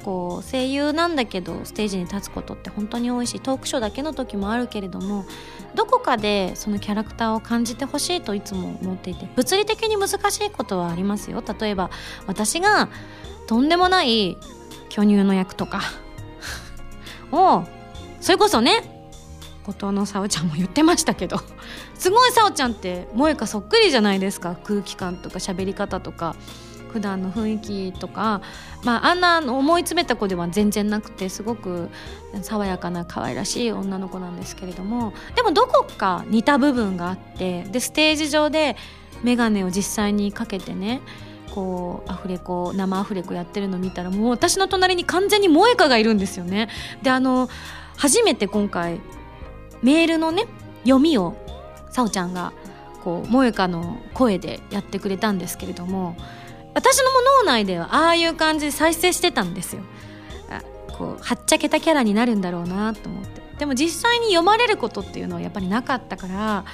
[0.03, 5.25] こう声優なんだけどステージに立つことって本当に多いしトークショーだけの時もあるけれども
[5.75, 11.43] どこかでそのキャラクターを感じてほしいといつも思っていて物理的に難しいことはありますよ。
[11.59, 11.89] 例えば
[12.27, 12.89] 私が
[13.47, 14.37] とんでもない
[14.89, 15.81] 巨乳の役とか
[17.31, 17.63] を
[18.21, 18.99] それこそね
[19.65, 21.39] 後藤のさおちゃんも言ってましたけど
[21.95, 24.57] すごいさおちゃんって萌香そっくりじゃないですか。
[24.63, 26.35] 空気感とか喋り方とか。
[26.89, 28.41] 普段の雰囲気とか、
[28.83, 31.89] まあ、あんな思い詰めた子では全然なくてすごく
[32.41, 38.75] 爽やかな可愛らしい女の子なんですけれどもでもどこか似た部分があってでステージ上で
[39.23, 41.01] 眼鏡を実際にかけてね
[41.53, 46.69] こうアフレコ生アフレコやってるの見たらもう私の隣に完全に萌香がいるんですよね。
[47.01, 47.49] であの
[47.97, 49.01] 初めて今回
[49.81, 50.45] メールのね
[50.83, 51.35] 読みを
[51.89, 52.53] さおちゃんが
[53.03, 56.15] こう萌香の声でやってくれたんですけれども
[56.73, 57.05] 私の
[57.41, 59.81] 脳内ではああいう感じで再生してたんですよ。
[60.49, 60.61] あ
[60.93, 63.39] こうはっちゃけたキャラになるんだろうなと思って。
[63.59, 66.65] でも実際に読まれることっていうのはやっぱりなかったから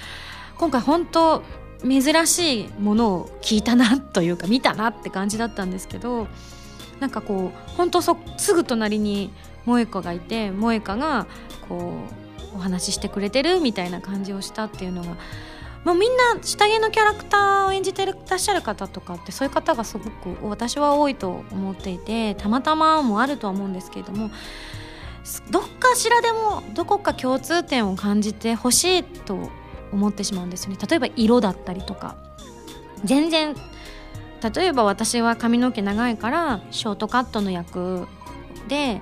[0.58, 1.44] 今回本当
[1.84, 6.28] 珍しいものを聞いたなというか見たなって感じだったんですけど
[7.00, 9.32] なんかこう本当そすぐ隣に
[9.66, 11.28] 萌香がいて萌香が
[11.68, 11.94] こ
[12.54, 15.18] うお話ししてくれてるみたいな感じをしたっていうのが
[15.86, 24.32] まあ、みんな下着のキャラクターを演じてらっしゃる方とかってそういう方がすごく私は多いと思っていてたまたまもあるとは思うんですけれども
[25.52, 29.52] どっかしらでもどこか共通点を感じてほしいと
[29.92, 30.78] 思ってしまうんですよね。
[30.88, 32.16] 例えば色だったりとか。
[33.04, 33.56] 全然
[34.56, 38.08] 例えば私は髪の毛長いからショートカットの役
[38.68, 39.02] で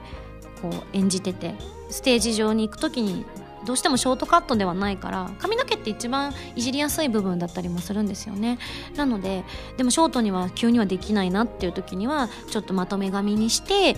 [0.61, 1.55] こう演じてて
[1.89, 3.25] ステージ上に行く時に
[3.65, 8.59] どうしてもショートカットではないから髪の毛って一番いじりやすい部分だったりもするんですよね。
[8.95, 9.43] なので
[9.77, 13.95] でもショートには急にはできないなっていう時にはちょっとまとめ髪にして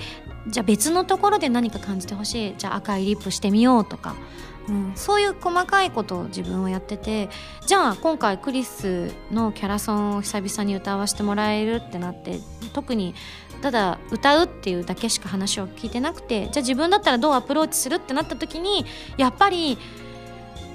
[0.47, 2.55] じゃあ別のところで何か感じてほしい。
[2.57, 4.15] じゃあ赤いリップしてみようとか、
[4.67, 7.29] うん、そういう細かいことを自分はやってて
[7.65, 12.39] じゃあ今回クリスのキャラソンを久々に歌わせてもらえるってなって
[12.73, 13.15] 特に
[13.61, 18.85] ただ歌うっていうだけしか話を聞いてなくてじゃあ自分だったらどうアプローチするってなった時に
[19.17, 19.77] やっぱり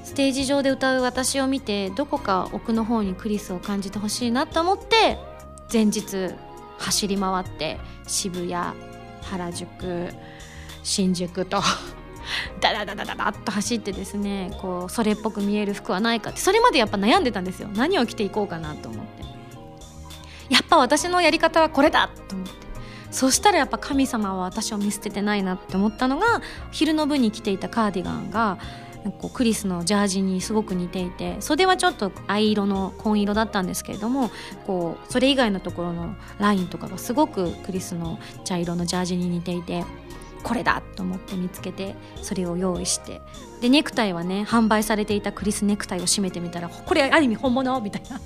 [0.05, 5.19] ステージ上で歌う私を見てどこか奥の方にクリスを感じてほしいなと思って
[5.73, 6.35] 前日
[6.79, 8.55] 走り回って渋谷
[9.23, 10.09] 原宿
[10.83, 11.61] 新宿と
[12.61, 17.69] ダダダダダダッと走ってですねこうそれっぽく見える服はないかってそれまでやっぱ悩んでたんですよ。
[17.75, 19.25] 何を着ていこうかなと思って。
[20.49, 22.60] やっぱ私のやり方はこれだと思って。
[23.11, 28.59] そしたらやっぱ神様は私を見捨ててないなって思ったのが昼の部に着ていたカーディガンが
[29.19, 34.31] こうクリスのジャージにすごく似ていて袖はちょっと藍色の紺色だったんですけれども
[34.67, 39.85] こうそれ以外のところのラインとかがすごくクリスの茶色のジャージに似ていて
[40.43, 43.21] これだと思って見つけてそれを用意して
[43.61, 48.21] でネクタイはね販売されていたクリスネクタイを締めてみたらこれある意味本物みたいな。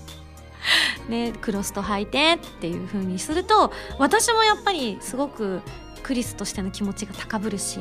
[1.09, 5.63] ね、クロスと履いてっていう風にすると私もやっぱりすごく
[6.03, 7.81] クリスとしての気持ちが高ぶるし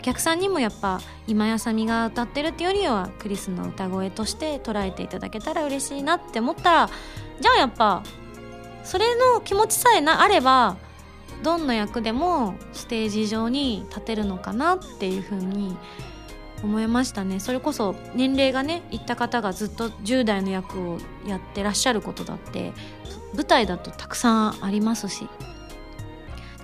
[0.00, 6.90] お客さんにもやっぱ今やさみが歌ってるっていうよりはクリスの歌声として捉えていただけたら嬉しいなって思ったら
[7.40, 8.02] じゃあやっぱ
[8.84, 10.76] それの気持ちさえなあれば
[11.42, 15.76] どんな役でもステージ上に立てるのかなっていうふうに
[16.64, 17.40] 思いましたね。
[17.40, 22.72] それこそ年齢がねいった方がずっと10代の役をやってらっしゃることだって
[23.34, 25.28] 舞台だとたくさんありますし。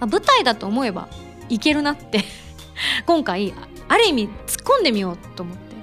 [0.06, 1.08] 舞台だと思えば
[1.48, 2.24] いけるなって
[3.06, 3.54] 今回
[3.88, 5.76] ある意味突っ込んでみようと思って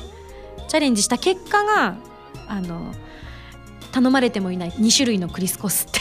[0.68, 1.96] チャレンジした結果が
[2.48, 2.94] あの
[3.92, 6.00] 頼まれてもいない2種類のクリスコスって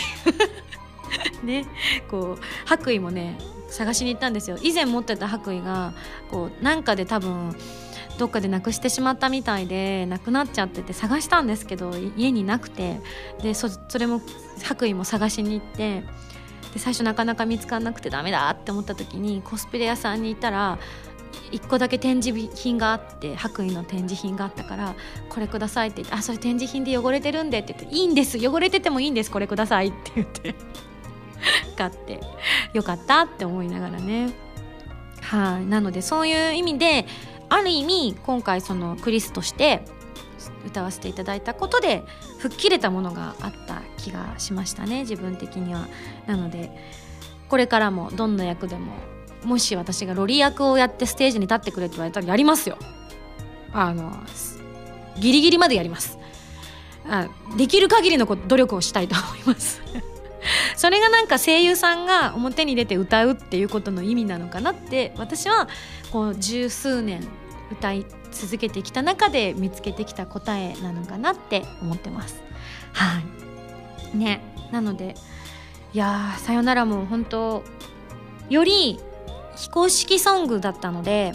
[1.45, 1.67] ね
[2.11, 4.59] こう白衣もね探しに行ったんですよ。
[4.63, 5.93] 以前持ってた白衣が
[6.31, 7.55] こうなんかで多分
[8.19, 13.01] どっかでなくしてしまったみたいでなくなっちゃってて探したんですけど家になくて
[13.43, 14.21] でそれも
[14.63, 16.03] 白衣も探しに行って
[16.73, 20.79] で最初なかなか見つからなくてダメだって思った時にコスプレ屋さんに行ったら
[21.53, 24.95] 1個だけ展示品があって白衣の展示品があったから
[25.29, 30.55] 「これください」って言って「あそれ展示品で汚れてるんで」って言って「いいんです汚れててもいいんですこれください」って言って
[31.77, 32.21] 買って
[32.73, 34.33] よかったって思いながらね。
[35.23, 35.67] はい。
[35.67, 37.07] なのでそういう意味で
[37.49, 39.85] ある意味今回そのクリスとして
[40.67, 42.03] 歌わせていただいたことで
[42.39, 45.01] 吹っ切れたものがあった気がしましたね。
[45.01, 45.87] 自分的には。
[46.27, 46.71] なので
[47.49, 48.93] これからもどんな役でも
[49.45, 52.79] もし私がロリ役をやってステージに立ってくれって言われたらやりますよ。
[53.73, 54.13] あの
[55.19, 56.19] ギリギリまでやります。
[57.09, 59.81] あできる限りの努力をしたいと思います。
[60.77, 65.69] それがなんか声優さんが表に出て歌うっていうことの意味なのかなって私は
[66.17, 67.21] こう十数年
[67.71, 72.43] 歌い続けてきた中で見つけてきた答えなのかなって思ってます。
[72.95, 73.21] は
[74.15, 74.17] い。
[74.17, 74.41] ね。
[74.73, 75.15] なので
[75.93, 77.63] いやさよならも本当
[78.49, 78.99] より
[79.57, 81.35] 非公式ソングだったので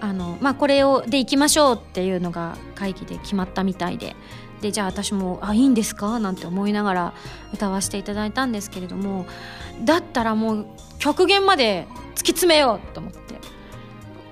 [0.00, 4.16] あのまあこれをでいきましょうっていうのが会議で決まったみたいで
[4.66, 7.12] でじゃあ私も「あいいんですか?」なんて思いながら
[7.54, 9.26] 歌わせていただいたんですけれども
[9.84, 10.66] だったらもう
[10.98, 13.26] 極限まで突き詰めようと思って。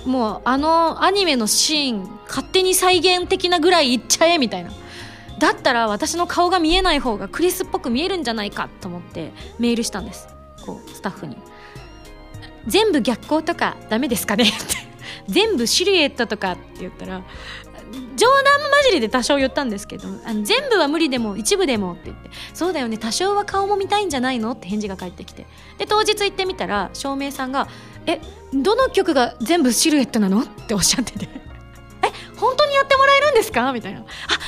[0.05, 4.70] もうあのアニメのシーン勝手に再現的なぐらいいっちゃえみたいな。
[5.38, 10.29] だったら私の顔が見えない方がクリスっぽく見えるんじゃないかと思ってメールしたんです。
[10.66, 11.38] こうスタッフに。
[12.66, 14.44] 全部逆光とかダメですかね？
[14.44, 14.53] って。
[15.27, 17.23] 全部シルエットとかって言ったら
[18.16, 25.47] 冗談交じりで多少言ったんですけどあの全部は無理でも一部でもって言ってそうだよね多少は顔も見たいんじゃないのって返事が返ってきて
[25.79, 27.68] で当日行ってみたら照明さんが
[28.07, 28.20] 「え
[28.53, 31.29] どの曲が全部シルエットなの?」っておっしゃってて
[32.07, 34.05] 「え本当にやってもらえるんですか?」みたいな「あ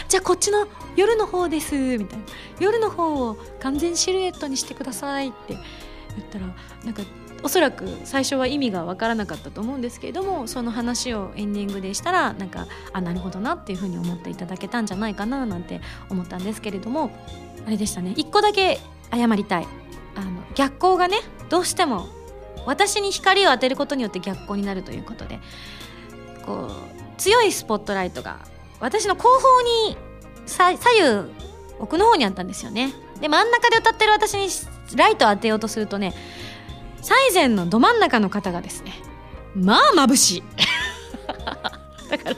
[0.09, 2.25] じゃあこっちの夜の方です」みたいな
[2.61, 5.57] 「夜の方を完全シルエットにしてください」って言
[6.25, 6.46] ったら
[6.85, 7.03] なんか
[7.42, 17.11] おそらく最初は意味が分からなかったと思うんですけれどもその話をエンディングでしたらなんかあなるほどなっていうふうに思っていただけたんじゃないかななんて思ったんですけれども
[17.66, 18.14] あれでしたね。
[18.16, 18.81] 一個だけ
[19.12, 19.68] 謝りたい。
[20.16, 21.18] あの逆光がね
[21.51, 22.07] どうしても
[22.64, 25.38] 私に光を当てることによって逆光になるということで
[26.44, 26.70] こう
[27.18, 28.40] 強いスポットライトが
[28.81, 29.96] 私の後方に
[30.46, 31.33] 左右
[31.79, 32.92] 奥の方にあったんですよね。
[33.20, 34.49] で真ん中で歌ってる私に
[34.96, 36.14] ライトを当てようとするとね
[37.07, 38.92] 最前のど真ん中の方がですね
[39.54, 40.42] まあ眩しい。
[42.11, 42.37] だから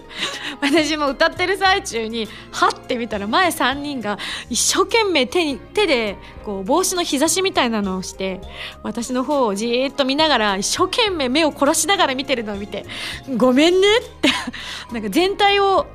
[0.60, 4.18] 私も歌ってる最中にはって見たら前3人が
[4.50, 8.42] 一生懸命手に手でこう帽子の日差しみたいなのをして
[8.82, 12.84] 私の方をじーっと見ながら一生懸命目を凝らしながら見てるのを見て
[13.36, 14.28] 「ごめんね」って
[14.92, 15.86] なんか全体を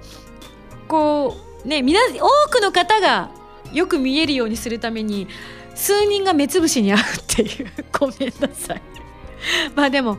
[0.88, 3.30] こうね皆多くの方が
[3.72, 5.28] よく見えるようにするために
[5.76, 7.72] 数人が目つぶしに遭うっていう。
[7.92, 8.82] ごめんなさい。
[9.76, 10.18] まあでも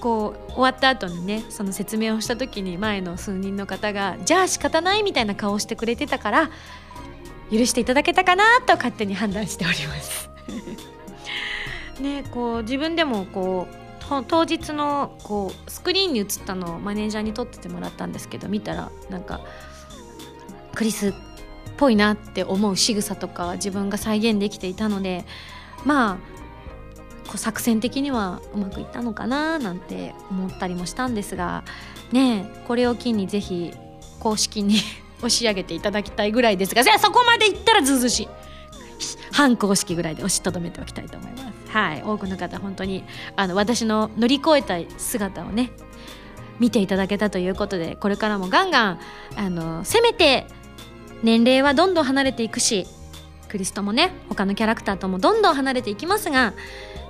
[0.00, 6.50] こう終わった後にねその説明をした時に前の数人の方がじゃあ仕方ないみたいな顔をしてくれてたから
[7.50, 10.30] 許していただけたかなと勝手に判断しております。
[12.00, 19.40] ねこう自分でもこう当日のこうスクリーンに映ったのをマネージャーに撮っててもらったんですけど見たらなんか
[20.74, 21.14] クリス
[21.82, 25.24] ぽいなって思う仕草とか自分が再現できていたので
[25.84, 26.16] まあ
[27.26, 31.64] こう作戦的にはうまくいったのかななんて思ったりもしたんですが
[32.12, 33.74] ねこれを機にぜひ
[34.20, 34.76] 公式に
[35.18, 38.28] 押し上げていただきたいぐらいですがじゃあそこまでいったらずうずしい。
[39.32, 41.44] 反公式ぐらいで押しとどめておきたいと思います。
[41.70, 42.02] はい。
[42.04, 43.02] 多くの方本当に
[43.34, 45.70] あの私の乗り越えた姿をね
[46.60, 49.00] 見ていただけたということでこれからもガンガン
[49.36, 50.46] あのせめて
[51.22, 52.86] 年齢はどんどん離れていくし
[53.48, 56.54] クリストもね他のキャラクターともどんどん離れていきますが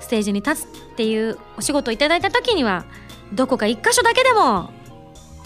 [0.01, 2.85] ステージに立つっていうお仕事をいただいた時には
[3.33, 4.71] どこか一箇所だけでも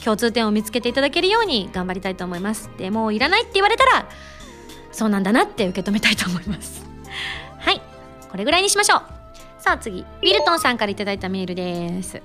[0.02, 2.70] 共通点を見つけていただけるように頑張りたいと思います。
[2.78, 4.08] でもういらないって言われたら
[4.92, 6.84] そうなんだなって受け止めたいと思います。
[7.58, 7.80] はい
[8.30, 9.02] これぐらいにしましょう。
[9.58, 10.00] さあ次。
[10.00, 12.22] ウィルトンさんから頂いたメールです。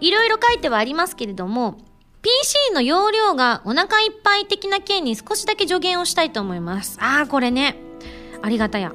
[0.00, 1.78] いろいろ書いてはありますけれども
[2.22, 7.76] PC の容量がお腹いっぱい的な件に少しだけ助言をしたいと思いますああこれね
[8.42, 8.92] ありがたや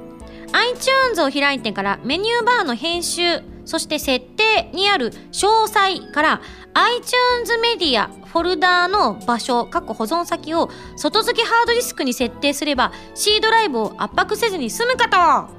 [0.52, 6.40] iTunes を開いてからメニューバーの編集そして設定にある詳細から
[6.72, 15.52] iTunes メディアフォルダーの場所、過去保存先を外付けハードディスクに設定すれば C ドライブを圧迫せずに済むかと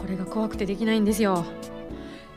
[0.00, 1.44] これが怖くてできないんですよ。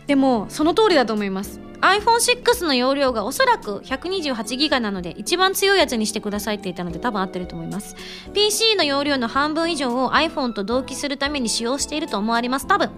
[0.07, 1.59] でも、その通りだと思います。
[1.84, 7.95] iPhone6 の容量がおそらく128ギガなので一番強いやつにしてくださいって言ったので多分合ってると思います。
[8.34, 12.67] PC の容量の半分以上を iPhone と同期するために使用していると思われます。
[12.67, 12.89] 多分。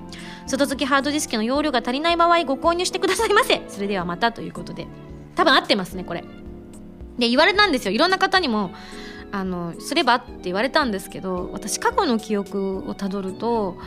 [0.46, 3.64] 外付けハードディスクの容量が足りない場合ご購入してくださいませ。
[3.68, 4.88] それではまたということで。
[5.36, 6.24] 多分合ってますねこれ。
[7.18, 7.92] で言われたんですよ。
[7.92, 8.72] いろんな方にも
[9.32, 13.78] あのすればって言われたんですけど私過去の記憶をたどると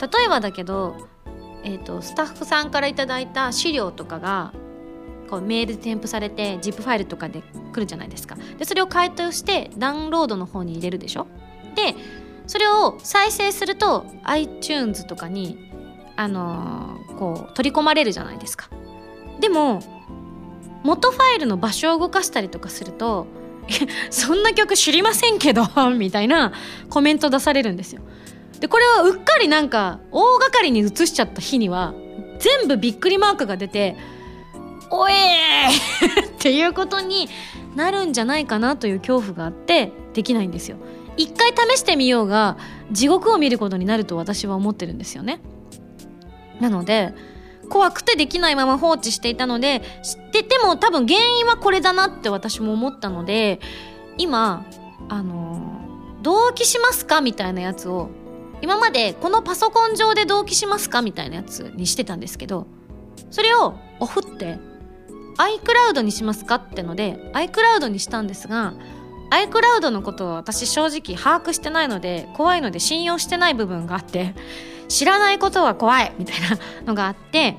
[0.00, 1.08] 例えばだけど
[1.68, 4.52] えーと、スタッフさんから頂いた資料とかが
[5.28, 7.42] こうメールで添付されて ZIP ファイルとかで
[7.72, 8.36] 来るじゃないですか。
[8.56, 11.26] でそれを解凍してダウンロードの方に入れるでしょ？
[11.74, 11.94] で
[12.46, 15.70] それを再生すると iTunes とかに
[16.16, 18.70] あのー、こう取り込まれるじゃないですか。
[19.38, 19.80] でも
[20.82, 23.26] 元ファイルの場所を動かしたりとかすると
[24.10, 25.62] そんな曲知りませんけど
[25.94, 26.52] みたいな
[26.88, 28.00] コメント出されるんですよ。
[28.60, 31.94] でこれはうっかりなんか大掛かりに映しちゃった日には
[32.38, 33.96] 全部びっくりマークが出て
[34.90, 37.28] 「おえー!」っていうことに
[37.76, 40.76] なるんじゃないかなという恐怖があってできないんですよ。
[41.16, 42.56] 一回試してみようが
[42.92, 45.40] 地獄を見ることになると私は思ってるんですよね。
[46.60, 47.12] なので
[47.68, 53.60] 怖くてできないまま放置していたので知ってても多分原因はこれだなって私も思ったので
[54.16, 54.64] 今
[55.08, 55.60] あの
[56.22, 58.10] 同期しますかみたいなやつを
[58.60, 62.66] 今までこのパソコン上で同期しますかみたいなやつにしてたんですけど
[63.30, 64.58] それをオフって
[65.38, 68.74] iCloud にしますかってので iCloud にしたんですが
[69.30, 74.34] iCloud のことを私正直把握してないので怖いので信用してない部分があって
[74.88, 77.56] 知らないことは怖いみたいなのがあって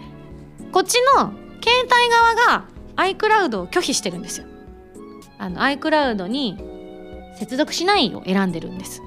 [0.72, 1.32] こっちの
[1.62, 4.48] 携帯側が iCloud を拒否してるんですよ。
[5.38, 6.58] あの iCloud に
[7.38, 9.02] 接続しないを選んでるんです。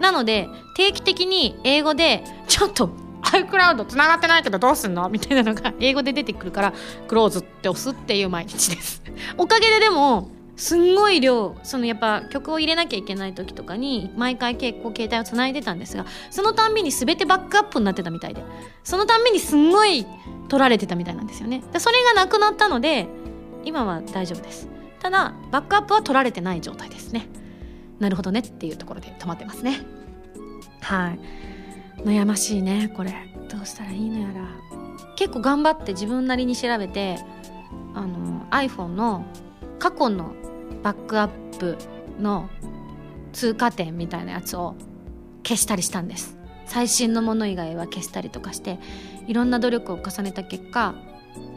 [0.00, 2.90] なので定期的に英語でちょっと
[3.22, 5.08] iCloud つながってないけどどうすんの？
[5.08, 6.72] みたいなのが 英語で出てくるから
[7.08, 9.02] クローズって押すっていう毎日です。
[9.36, 18.42] おかげででもすんごい量そのやっぱ曲を入れなきゃいけない時とかに毎回結構携帯をつないでたんですがそのたんびに全てバックアップになってたみたいで
[18.82, 20.04] そのたんびにすんごい
[20.48, 21.62] 取られてたみたいなんですよね。
[21.72, 23.06] でそれがなくなったので
[23.64, 24.68] 今は大丈夫です。
[25.00, 27.28] ただバックアップは取られてない状態ですね
[27.98, 29.80] なるほどねっていうところで止まってますね。
[30.80, 31.20] はい。
[32.04, 33.12] 悩ましいねこれ。
[33.48, 34.48] どうしたらいいのやら。
[35.16, 37.18] 結構頑張って自分なりに調べて
[37.94, 39.24] あの iPhone の
[39.78, 40.32] 過去の
[40.82, 41.28] バックアッ
[41.58, 41.76] プ
[42.20, 42.48] の
[43.32, 44.76] 通過点みたいなやつを
[45.44, 46.38] 消したりしたんです。
[46.66, 48.78] 最新のもの以外は消したりとかして
[49.26, 50.94] いろんな努力を重ねた結果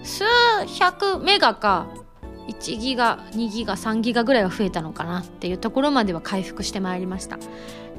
[0.04, 0.24] 数
[0.80, 1.88] 百メガか
[2.48, 7.38] 1ギガ2ギガ3ギガぐらいは増えたのかなっていうところまでは回復してまいりました。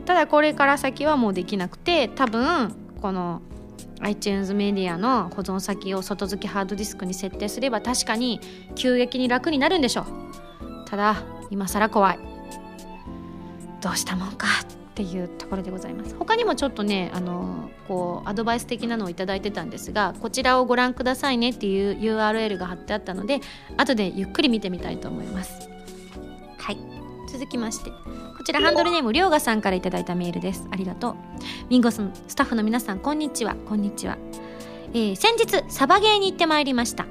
[0.05, 3.41] ただこれから先はもうできなくて多分この
[4.01, 8.41] iTunes メディアの保存先を外付けハードディスクに設定すれば確かに
[8.75, 10.07] 急激に楽になるんでしょう。
[10.87, 12.19] ただ今更怖い。
[13.81, 14.47] どうしたもんか。
[14.63, 16.15] っていうところでございます。
[16.19, 23.41] 他にもちょっとねあのこうアドバイス的なのを頂いてたんですがこちらをご覧くださいねっていう URL が貼ってあったので
[23.77, 25.69] 後でゆっくり見てみたいと思います。
[26.59, 26.79] はい。
[27.31, 30.67] 続きましてこちらハンドルネームりょうがさんから頂いたメールです。
[30.71, 31.17] ありがとう。
[31.71, 33.57] ミンゴススタッフの皆さんこんにちは。
[33.67, 34.19] こんにちは、
[34.93, 37.07] えー、先日サバゲーに行ってまいりました。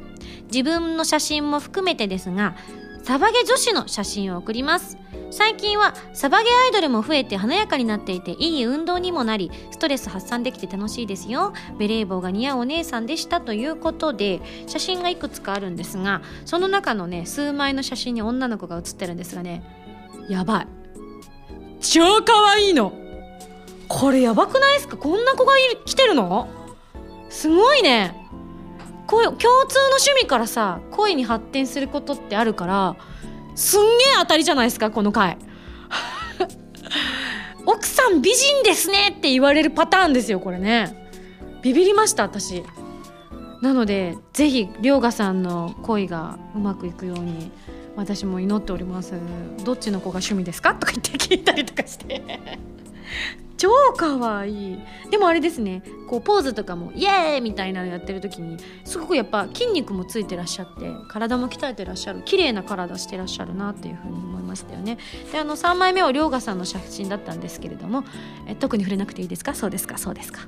[0.52, 2.56] 自分の写真も含めてですが
[3.04, 4.98] サバゲ女子の写真を送ります
[5.32, 11.54] 最近はサバゲアイドルも増えて華やかになっていていい運動にもなりストレス発散できて楽しいですよ。
[11.80, 19.64] ベレー帽が似合うお姉さんでしたということで写真がいくつかあるんですがその中のね数枚の写真に女の子が写ってるんですがね
[20.28, 20.68] やばい。
[21.80, 22.94] 超かわいいの。
[23.88, 24.98] これやばくないですか？
[24.98, 26.50] こんな子がい来てるの？
[27.30, 28.16] すごいね。
[29.08, 29.52] こう共通の
[29.98, 32.96] 趣味からさ恋に発展することってあるから
[33.56, 33.88] すんげえ
[34.20, 35.38] 当たりじゃないですかこの回。
[37.66, 41.10] 奥さん美人ですねって言われるパターンですよこれね。
[41.62, 42.64] ビビりました私。
[43.62, 47.52] なのでぜひ涼河さんの恋がうまくいくように
[47.96, 49.14] 私も祈っております。
[49.64, 50.74] どっちの子が趣味ですか？
[50.74, 52.22] とか言って聞いたりとかして。
[53.62, 54.74] 超かわい。
[54.74, 54.80] い
[55.12, 55.84] でもあれですね。
[56.10, 64.98] こうポーズとかもイエーイみたいなのやってる時にすごくやっぱ筋肉もついてらっしゃって体も鍛えてらっしゃる綺麗な体してらっしゃるなっていうふうに思いましたよね。
[65.32, 68.04] であの3枚目は涼河さんの写真だったんですけれども
[68.48, 69.54] え特に触れなくていいですか？
[69.54, 70.40] そうですかそうですか。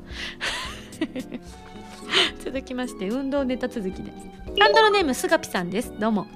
[2.43, 4.11] 続きまして運動ネタ続きで
[4.59, 5.93] ハンドルネームすがぴさんです。
[5.99, 6.28] どうも。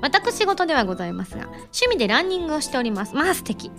[0.00, 3.14] 私事ではございますが趣味でランニングをしております。
[3.14, 3.70] まあ素敵。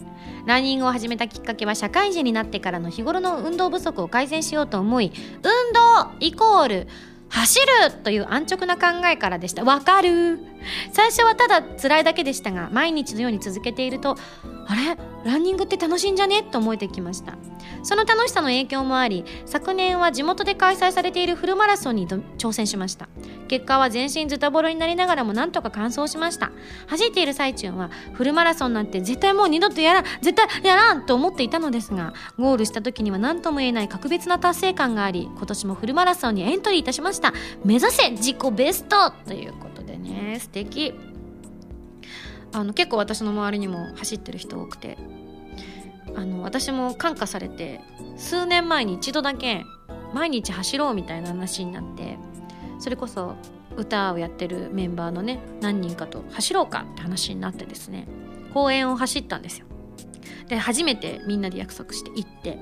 [0.45, 5.11] ランニングを始めたきっかけは社会人になってからの日頃の運動不足を改善しようと思い
[5.43, 6.87] 運動イコール
[7.29, 7.59] 走
[7.89, 9.65] るという安直な考えからでした。
[9.65, 10.39] わかる？
[10.93, 14.15] 最初はただ辛いだけでしたが毎日のように続けていると
[14.67, 14.97] あれ？
[15.29, 16.43] ランニングって楽しいんじゃね？
[16.43, 17.33] と思えてきました。
[17.87, 23.07] その楽しさの影響もあり昨年は地元で開催されているフルマラソンに挑戦しました。
[23.47, 26.51] 結果は全身ズタボロになりながらもなんとか完走しました。
[26.87, 37.31] 走っている最中はフルマラソンなんて絶対もう二度とやらん絶対やらんと思っていたのですがゴールした時には何とも言えない格別な達成感があり今年もフルマラソンにエントリーいたしました。
[37.63, 40.93] 目指せ自己ベストということでね素敵。
[42.51, 44.97] あの結構私の周りにも走ってる人多くて。
[46.17, 47.79] あの私も感化されて
[48.17, 49.65] 数年前に一度だけ
[50.13, 52.17] 毎日走ろうみたいな話になって
[52.79, 53.35] それこそ
[53.77, 58.07] 歌をやってるメンバーのね何人かと走ろうかって話になってですね
[58.51, 59.67] 公園を走ったんですよ。
[60.47, 62.57] で初めてみんなで約束して行って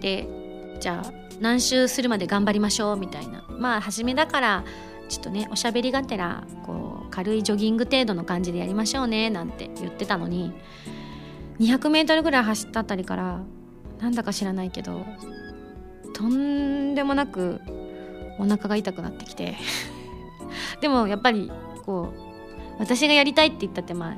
[0.00, 3.44] でじゃあ何周するまで頑張りましょうみたいな。
[3.48, 4.64] まあ初めだから
[5.08, 10.52] ちょっとねおしゃべりがてらこう軽いジョギング程度の感じでやりましょうねなんて言ってたのに
[11.58, 13.40] 200m ぐらい走ったあたりから
[13.98, 15.04] なんだか知らないけど
[16.14, 17.60] とんでもなく
[18.38, 19.56] お腹が痛くなってきて。
[20.80, 21.50] でもやっぱり
[21.84, 22.20] こう
[22.78, 24.16] 私がやりたいって言ったってまあ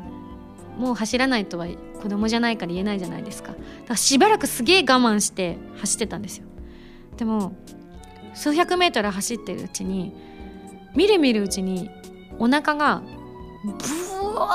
[0.78, 1.66] もう走らないとは
[2.00, 3.52] 子供じゃないから言えないじゃないですか。
[3.52, 6.46] だからしばらくすげえ我慢して走ってたんですよ。
[7.16, 7.52] でも
[8.34, 10.12] 数百メートル走ってるうちに
[10.94, 11.90] みるみるうちに
[12.38, 13.02] お腹が
[13.64, 14.48] ブワ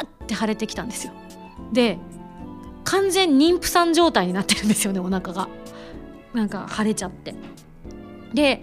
[0.00, 1.12] ーって腫れてきたんですよ。
[1.72, 1.98] で
[2.88, 5.48] 完全妊婦さん状態になってるんですよねお腹が
[6.32, 7.34] なんか腫れちゃって
[8.32, 8.62] で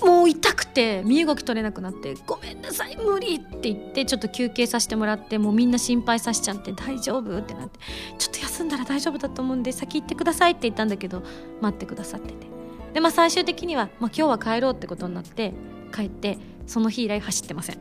[0.00, 7.80] もう痛くて身動き取れなくなって「ごめんなさい無理!」って言ってちょっと休憩させてもらってもうみんな心配させちゃって「大丈夫?」ってなって
[8.16, 11.24] 「ちょっと休んだら大丈夫だと思うんで先行ってください」って言ったんだけど
[11.60, 12.46] 待ってくださってて
[12.94, 15.52] でまあ最終的には、まあ、今日は帰ろうってことになって
[15.92, 17.78] 帰ってその日以来走ってません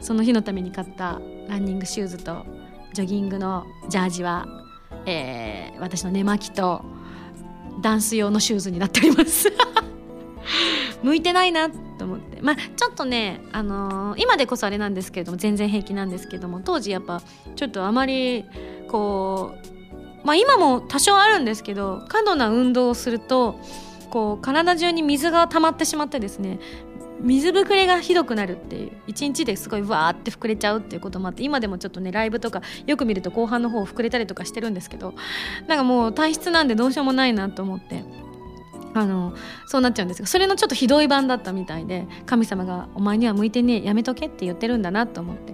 [0.00, 2.44] その日のために買ったランニングシューズと
[2.92, 4.46] ジョギングのジャージは、
[5.06, 6.84] えー、私の寝巻きと
[7.80, 9.52] ダンス用のシューズになっております。
[11.02, 12.40] 向いてないなと思って。
[12.42, 17.22] まあちょっとね、あのー、今でこそあれなんですけれども全然平気なんですけども当時やっぱ
[17.56, 18.44] ちょっとあまり
[18.88, 19.54] こ
[20.22, 23.58] うまあ今も多少あるんですけど過度な運動をすると
[24.10, 26.60] こう体中に水が溜まってしまってですね
[27.22, 35.14] 水ぶくれがひどくなるっていう一日ですごいわーって膨れちゃうっていうこともあって今でもちょっとねライブとかよく見ると後半の方膨れたりとかしてるんですけど
[35.68, 38.04] なんかもう体質なんでどうしようもないなと思って
[38.94, 39.34] あの
[39.66, 45.52] そうなっちゃうんですがそれのちょっとひどい版だったみたいで神様が「お前には向いてねえやめとけ」って言ってるんだなと思って。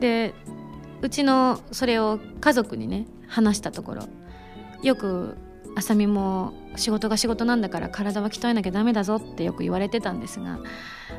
[0.00, 0.34] で
[1.02, 4.08] うちのそれを家族にね話したところ
[4.82, 5.36] よく
[5.76, 10.58] あさみも仕事が仕事なんだから体は鍛えなきゃダメだぞってよく言われてたんですが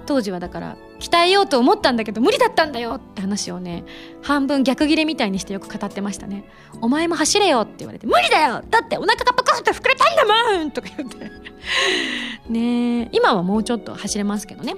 [0.06, 3.84] 当時はだから鍛えようと思ったんだけど無理だったんだよって話をね
[4.22, 6.46] 半分逆ギレみたいにしてよく語ってましたね。
[6.82, 8.64] お前も走れよって言われて無理だよ。
[8.70, 11.32] だってお腹がパクッと膨れたんだもんとか言って。
[12.50, 14.76] ね今はもうちょっと走れますけどね。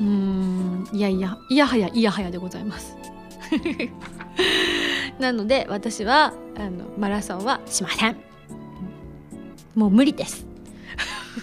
[0.00, 2.96] うんいやいやいやはやいやはやでございます。
[5.18, 8.35] なので私はあのマラソンはしません。
[9.76, 10.46] もう無理です。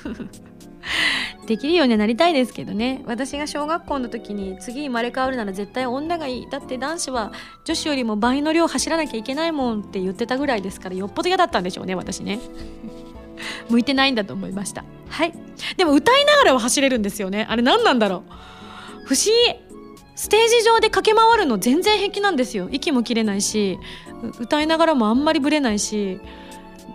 [1.47, 3.03] できるようになりたいですけどね。
[3.05, 7.31] 私が小学校の時に次生まれ変わるなら絶対女がいいだって男子は
[7.63, 12.39] 女子よりも倍の量走らなきゃいけないもんって言ってたぐらいですからよっぽど嫌だったんでしょうね私ね。
[13.69, 14.83] 向いてないんだと思いました。
[15.09, 15.33] はい。
[15.77, 17.45] でも歌いながらは走れるんですよね。
[17.47, 18.31] あれ何なんだろう。
[19.05, 19.73] 不思議。
[20.15, 22.69] ステージ上で駆け回るの全然平気なんですよ。
[22.71, 23.79] 息も切れないし
[24.39, 26.19] 歌いながらもあんまりブレないし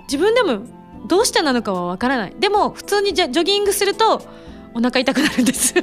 [0.05, 0.63] 自分でも
[1.07, 2.35] どうしてなのかはわからない。
[2.39, 4.23] でも普通にジョギングすると
[4.75, 5.75] お腹痛くなるんです。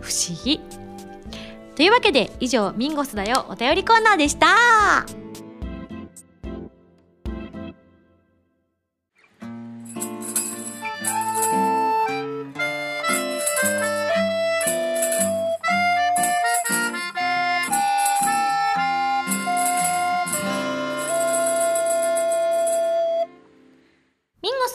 [0.00, 0.60] 不思議。
[1.76, 5.06] というわけで以上ミンゴスだよお便りコーナーでした。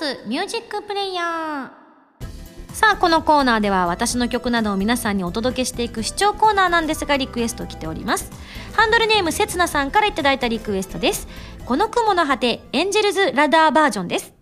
[0.06, 8.32] ミンゴスミュージックプレイヤーさあこのコーナーでは私の曲などを皆さんにお届けしていく視聴コーナーなんですがリクエスト来ております。
[8.74, 11.28] ハンドルネームせつなさんからいただいたリクエストです。
[11.66, 14.35] この雲の果てエンジェルズラダーバージョンです。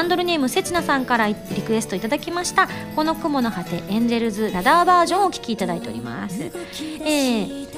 [0.00, 2.68] ハンドルネームせちなさんからリクエストいただきました。
[2.96, 6.42] この雲の果てエンジェルズラダーバージョンをお聴きいただいております。
[6.42, 7.68] えー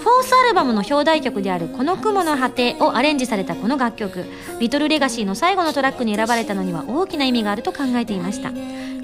[0.00, 4.24] フォースアルバムの表題曲である「この雲の果て」をアレンジされたこの楽曲
[4.58, 8.50] 「リトルレガシー」の最後のトラックに選ばれたのには大きな意味があると考えていました。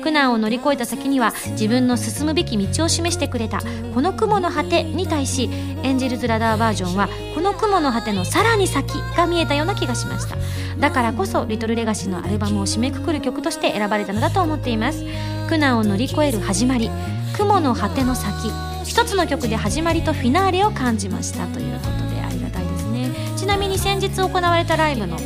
[0.07, 3.59] 苦難を乗り越えた先には自分の進むべき道を示してくれた
[3.93, 5.51] 「この雲の果て」に対し
[5.83, 10.37] エンジェルズラダーバージョンは「この雲の果てのさらに先」が見えたような気がしました。
[10.79, 15.05] だからこそリトルレガシーのアルバムを締めくくる曲として選ばれたのだと思っています。
[15.49, 16.89] 苦難を乗り越える始まり
[17.37, 18.53] 雲の果ての先
[18.85, 23.11] 一つの曲で始まりとフィナーレを感じましたということでありがたいですね。
[23.37, 25.17] ちなみに先日行われたライブの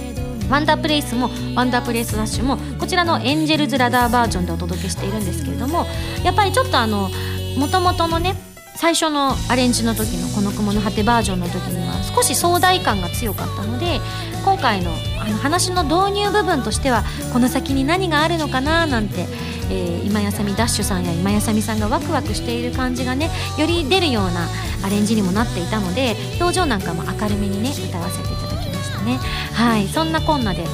[0.51, 5.87] ワンダープレイスもワンダープレイスダッシュもこちらのエンジェルズラダーバージョンでお届けしているんですけれども
[6.25, 7.09] やっぱりちょっとあの
[7.57, 8.35] 元々のね
[8.77, 14.01] 最初のアレンジの時の「この雲の果て」バージョンの時には少し壮大感が強かったので
[14.45, 14.91] 今回の
[15.21, 19.27] あの話の導入部分としてはこの先に何があるのかななんて、
[19.71, 24.49] えー、今やさみダッシュさんや今やさみさんがワクワクしている感じがねより出るような
[24.83, 28.60] アレンジにもなっていたので表情なんかも明るめにね歌わせていただき
[29.01, 29.19] ましたね。
[29.55, 29.89] はい。
[29.89, 30.65] そんなこんなで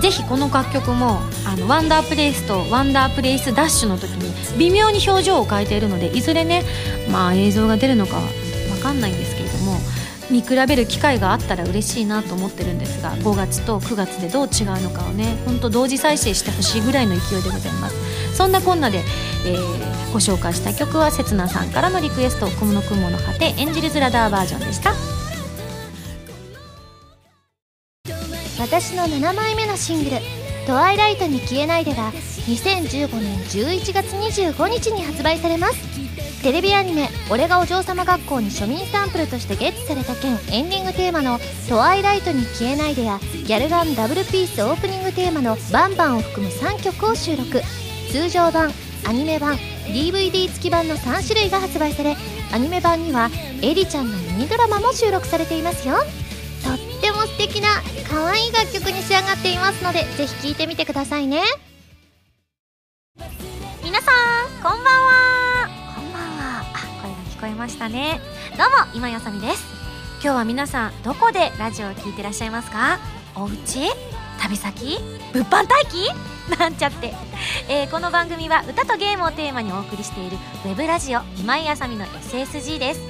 [0.00, 6.62] ぜひこの楽曲もあのワンダープレイスとワンダープレイスダッシュの時に微妙に表情を変えているのでいずれね
[7.10, 8.22] まあ映像が出るのかは
[8.74, 9.78] 分かんないんですけれども
[10.30, 17.96] 見比べる機会があったら嬉しいなと思ってるんですが5月と9月でどう違うのかをねほんと同時再生してほしいぐらいの勢いでございます。
[18.36, 18.98] そんなこんなで、
[19.46, 25.15] えー、ご紹介した曲はせつなさんからのリクエスト「雲の雲の果てエンジェルズラダーバージョン」でした。
[28.68, 30.16] 私の7枚目のシングル
[30.66, 32.10] 「トワイライトに消えないで」が
[32.48, 35.76] 2015年11月25日に発売されます。
[36.42, 41.40] テレビアニメ「俺がお嬢様学校」に庶民サンプルとしてゲットされた件エンディングテーマの
[41.70, 47.62] 「トワイライトに消えないで」やギャルガンダブルピースオープニングテーマの「バンバン」を含む3曲を収録。
[48.10, 49.56] 通常版アニメ版
[49.86, 52.16] DVD 付き版の3種類が発売され
[52.52, 53.30] アニメ版には
[53.62, 55.98] エリちゃんのミニドラマも収録されていますよ。
[57.36, 57.68] 素敵な
[58.08, 61.42] 可愛い楽曲に仕上がっていますのでぜひ聴いてみてくださいね。
[63.84, 65.68] 皆さんこんばんは。
[65.94, 66.60] こんばんは。
[66.62, 68.22] あ声が聞こえましたね。
[68.56, 69.66] どうも今やさみです。
[70.22, 72.98] 今日は皆さんどこでラジオを聞いてらっしゃいますか？
[73.34, 73.90] お家？
[74.40, 74.98] 旅先？
[75.34, 76.58] 物販待機？
[76.58, 77.12] なんちゃって、
[77.68, 83.00] えー、この番組は歌とゲームをテーマにお送りしているウェブラジオ今井あさみの SSG です。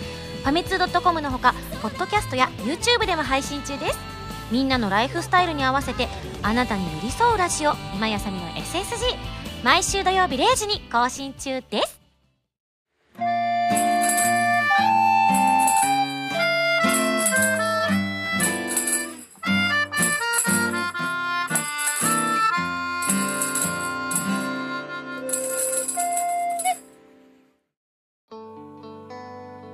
[0.42, 4.15] ファミツー .com のほかポッドキャストや YouTube でも配信中です。
[4.50, 6.08] みんなのライフスタイルに合わせて
[6.42, 9.16] あなたに寄り添うラジオ今やさみの SSG
[9.64, 11.96] 毎週土曜日0時に更新中です。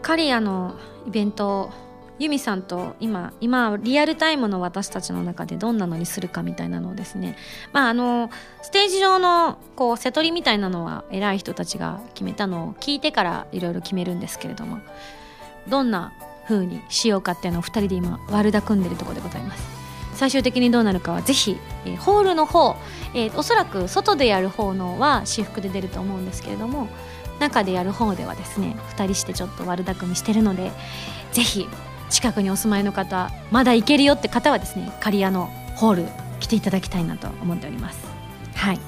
[0.02, 0.74] カリアの
[1.06, 1.70] イベント
[2.22, 7.36] ユミさんと今今リアルタイムの私たちの中でどんなのにするかみたいなのをですね
[7.72, 8.30] まああの
[8.62, 14.78] ステージ上のこう瀬取りみたいなのは偉い人たちが決めたのを聞いてからいろいろ決めるんですけれども
[15.66, 16.12] どんな
[16.46, 19.82] 風にしようかっていうのを2人で今悪だ組んでるとこでございます。
[20.14, 21.56] 最終的にどうなるかはぜひ、
[21.86, 22.76] えー、ホールの方、
[23.14, 26.88] えー、おそらく外でやる方のは私服で出ると思うんですけれども
[27.40, 30.70] 中でやる方ではですね2人してちょっと悪巧みしてるので
[31.32, 31.66] ぜひ
[32.12, 36.04] 近くにお住まいの方まだ行けるよって方はですね刈谷のホール
[36.40, 38.06] 来ていただきたいなと思っております。
[38.54, 38.78] はい。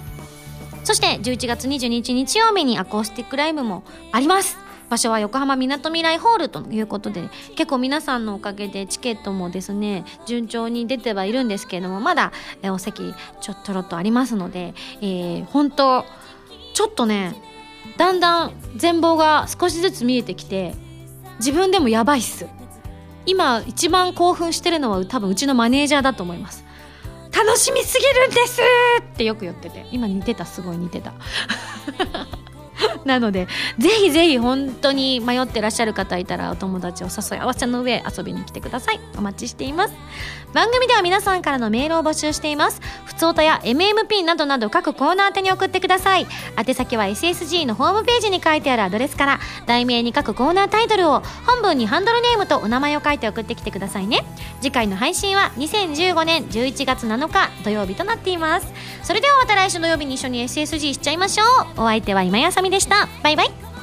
[0.84, 4.58] そして11月22日日曜日にアコースティックライブもあります。
[4.90, 12.32] 場所は横浜みなとみらいホールということで結構皆さんのおかげでチケットもですね順調に出てはいるんですけれどもまだ
[12.64, 16.04] お席ちょっとろっとありますので、えー、本当
[16.74, 17.34] ちょっとね
[17.96, 20.74] だんだん全貌が少しずつ見えてきて
[21.38, 22.46] 自分でもやばいっす。
[23.26, 26.64] 今一番興奮してるのは多分うちのマネージャーだと思います。
[27.32, 28.60] 楽しみすぎるんです
[29.12, 29.86] ってよく言ってて。
[29.90, 31.12] 今似てたすごい似てた。
[33.04, 39.00] なのでぜひぜひ本当に迷ってらっしゃる方いたらお友達を誘い合わせの上遊びに来てください。
[39.16, 39.94] お待ちしています。
[40.54, 42.80] 番組では皆さんからのメールを募集しています。
[43.04, 46.26] ふつおたや MMP などなど各コーナー宛てに送ってください。
[46.56, 54.24] 宛先は SSG のホームページに書いてあるアドレスから題名に各コーナータイトルを本文にハンドルネームとお名前を書いて送ってきてくださいね。
[54.60, 58.72] 次回の配信は2015年11月7日土曜日となっています。
[59.02, 61.44] それではまた来週土曜日に一緒に SSG しちゃいましょ
[61.76, 61.82] う。
[61.82, 63.08] お相手は今やさみでした。
[63.22, 63.73] バイバイ。